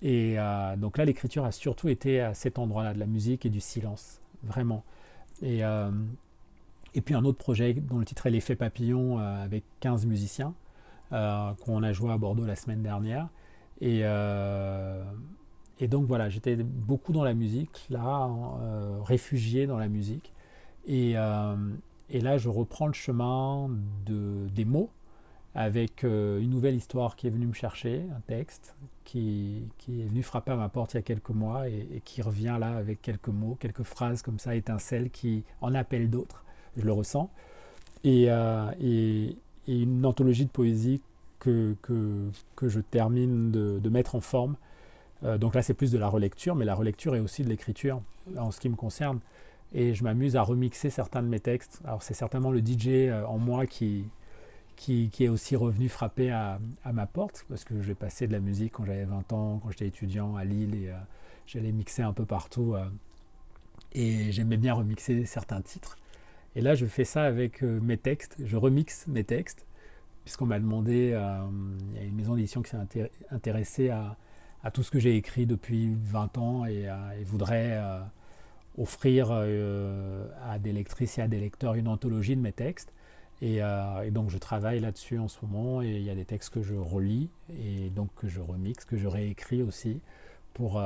[0.02, 3.50] Et euh, donc là, l'écriture a surtout été à cet endroit-là, de la musique et
[3.50, 4.84] du silence, vraiment.
[5.42, 5.62] Et,
[6.94, 10.54] et puis un autre projet dont le titre est L'effet papillon avec 15 musiciens,
[11.10, 13.28] qu'on a joué à Bordeaux la semaine dernière.
[13.80, 14.04] Et
[15.80, 18.30] et donc voilà, j'étais beaucoup dans la musique, là,
[18.60, 20.32] euh, réfugié dans la musique.
[20.86, 21.56] Et, euh,
[22.10, 23.68] là, je reprends le chemin
[24.06, 24.90] de, des mots
[25.56, 28.74] avec euh, une nouvelle histoire qui est venue me chercher, un texte
[29.04, 32.56] qui, est venu frapper à ma porte il y a quelques mois et, qui revient
[32.58, 36.43] là avec quelques mots, quelques phrases comme ça, étincelles, qui en appellent d'autres.
[36.76, 37.30] Je le ressens.
[38.04, 38.24] Et,
[38.80, 41.00] et, une anthologie de poésie
[41.38, 44.56] que, que, que je termine de, mettre en forme
[45.24, 48.02] euh, donc là, c'est plus de la relecture, mais la relecture est aussi de l'écriture
[48.36, 49.20] en ce qui me concerne.
[49.72, 51.80] Et je m'amuse à remixer certains de mes textes.
[51.84, 54.04] Alors c'est certainement le DJ euh, en moi qui,
[54.76, 56.60] qui, est aussi revenu frapper à,
[56.92, 59.86] ma porte, parce que j'ai passé de la musique quand j'avais 20 ans, quand j'étais
[59.86, 60.94] étudiant à Lille, et euh,
[61.46, 62.74] j'allais mixer un peu partout.
[63.92, 65.96] et j'aimais bien remixer certains titres.
[66.56, 69.66] Et là, je fais ça avec mes textes, je remixe mes textes,
[70.24, 71.12] puisqu'on m'a demandé,
[71.92, 74.16] il y a une maison d'édition qui s'est intéressée à,
[74.72, 76.94] tout ce que j'ai écrit depuis 20 ans et, euh,
[77.26, 78.00] voudrais euh,
[78.78, 82.92] offrir euh, à des lectrices et à des lecteurs une anthologie de mes textes.
[83.42, 83.60] Et,
[84.10, 86.74] donc je travaille là-dessus en ce moment et il y a des textes que je
[86.74, 90.00] relis et donc que je remixe, que je réécris aussi
[90.54, 90.82] pour,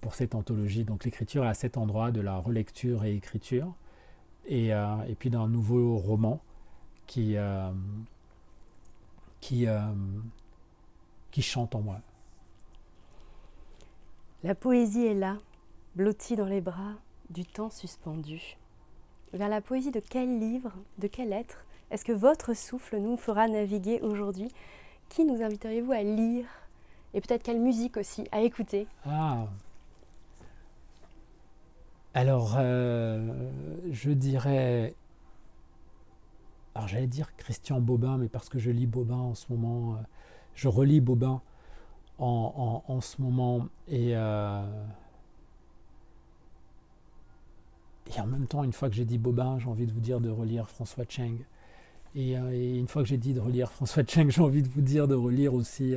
[0.00, 0.84] pour cette anthologie.
[0.84, 3.74] Donc l'écriture est à cet endroit de la relecture et écriture
[4.46, 6.40] et, et puis d'un nouveau roman
[7.06, 7.36] qui,
[9.40, 9.66] qui,
[11.30, 12.00] qui chante en moi.
[14.42, 15.36] La poésie est là,
[15.94, 16.94] blottie dans les bras
[17.28, 18.56] du temps suspendu.
[19.32, 23.48] Vers la poésie de quel livre, de quel être est-ce que votre souffle nous fera
[23.48, 24.48] naviguer aujourd'hui?
[25.08, 26.46] Qui nous inviteriez-vous à lire?
[27.14, 28.86] Et peut-être quelle musique aussi à écouter?
[29.04, 29.48] Ah
[32.14, 33.50] Alors, euh,
[33.92, 34.94] je dirais.
[36.74, 39.98] Alors, j'allais dire Christian Bobin, mais parce que je lis Bobin en ce moment, euh,
[40.54, 41.40] je relis Bobin
[42.18, 44.16] en, ce moment, et.
[44.16, 44.86] Euh,
[48.16, 50.20] et en même temps, une fois que j'ai dit Bobin, j'ai envie de vous dire
[50.20, 51.38] de relire François Cheng.
[52.16, 55.06] Et, une fois que j'ai dit de relire François Cheng, j'ai envie de vous dire
[55.06, 55.94] de relire aussi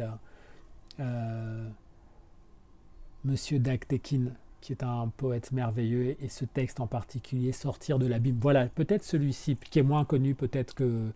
[3.23, 4.27] Monsieur Dagtekin,
[4.63, 8.39] qui est un poète merveilleux, et ce texte en particulier, Sortir de la Bible.
[8.41, 11.11] Voilà, peut-être celui-ci, qui est moins connu peut-être que,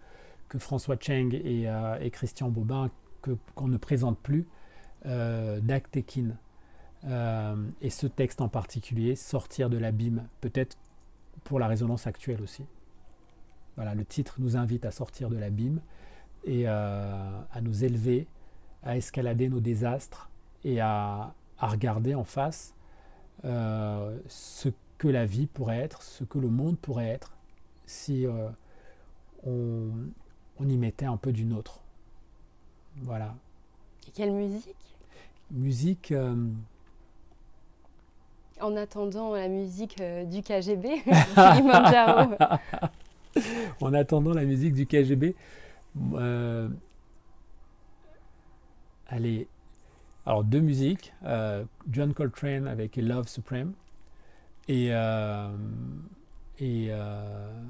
[0.49, 2.91] que François Cheng et, euh, Christian Bobin,
[3.55, 4.45] qu'on ne présente plus,
[5.05, 6.31] euh, Dagtekin.
[7.05, 10.77] Euh, et ce texte en particulier, Sortir de l'abîme, peut-être
[11.45, 12.65] pour la résonance actuelle aussi.
[13.77, 15.79] Voilà, le titre nous invite à sortir de l'abîme
[16.43, 18.27] et à nous élever
[18.83, 20.29] à escalader nos désastres
[20.63, 22.75] et à, regarder en face
[23.45, 27.33] euh, ce que la vie pourrait être, ce que le monde pourrait être
[27.85, 28.49] si euh,
[29.45, 31.81] on, y mettait un peu du nôtre.
[32.97, 33.35] Voilà.
[34.07, 34.73] Et quelle musique?
[35.51, 36.11] Musique.
[36.11, 36.35] Euh,
[38.59, 41.03] en attendant la musique du KGB,
[43.81, 45.35] en attendant la musique du KGB,
[49.09, 49.47] Allez,
[50.27, 53.73] alors deux musiques, euh, John Coltrane avec Love Supreme
[54.67, 55.55] et euh,
[56.59, 57.63] et euh,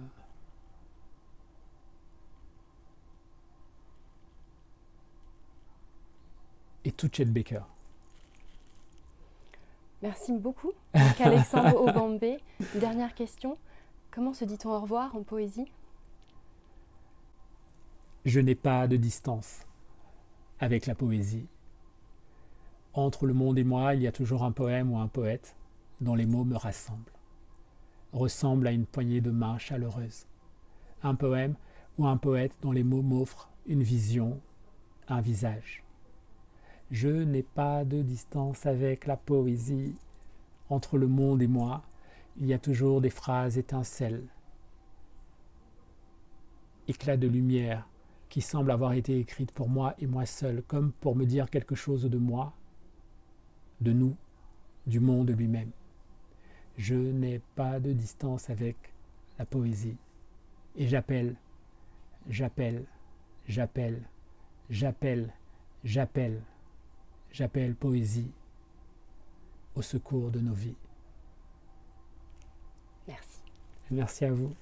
[6.84, 7.62] et Baker.
[10.02, 10.72] Merci beaucoup,
[11.20, 12.40] Alexandre Obambé.
[12.74, 13.56] Dernière question.
[14.10, 15.72] Comment se dit-on au revoir en poésie?
[18.26, 19.60] Je n'ai pas de distance
[20.60, 21.46] avec la poésie.
[22.98, 25.56] Entre le monde et moi, il y a toujours un poème ou un poète
[26.02, 27.14] dont les mots me rassemblent,
[28.12, 30.26] ressemblent à une poignée de mains chaleureuses.
[31.04, 31.54] Un poème
[32.00, 34.42] ou un poète dont les mots m'offrent une vision,
[35.08, 35.84] un visage.
[36.90, 39.96] Je n'ai pas de distance avec la poésie.
[40.72, 41.84] Entre le monde et moi,
[42.42, 44.26] il y a toujours des phrases étincelles,
[46.88, 47.88] éclats de lumière
[48.30, 51.76] qui semble avoir été écrite pour moi et moi seul, comme pour me dire quelque
[51.76, 52.54] chose de moi,
[53.82, 54.16] de nous,
[54.86, 55.72] du monde lui-même.
[56.78, 58.76] Je n'ai pas de distance avec
[59.40, 59.98] la poésie.
[60.76, 61.36] Et j'appelle,
[62.30, 62.86] j'appelle,
[63.48, 64.02] j'appelle,
[64.70, 65.34] j'appelle,
[65.84, 66.42] j'appelle,
[67.32, 68.32] j'appelle poésie
[69.76, 70.76] au secours de nos vies.
[73.08, 73.42] Merci.
[73.90, 74.54] Merci à vous.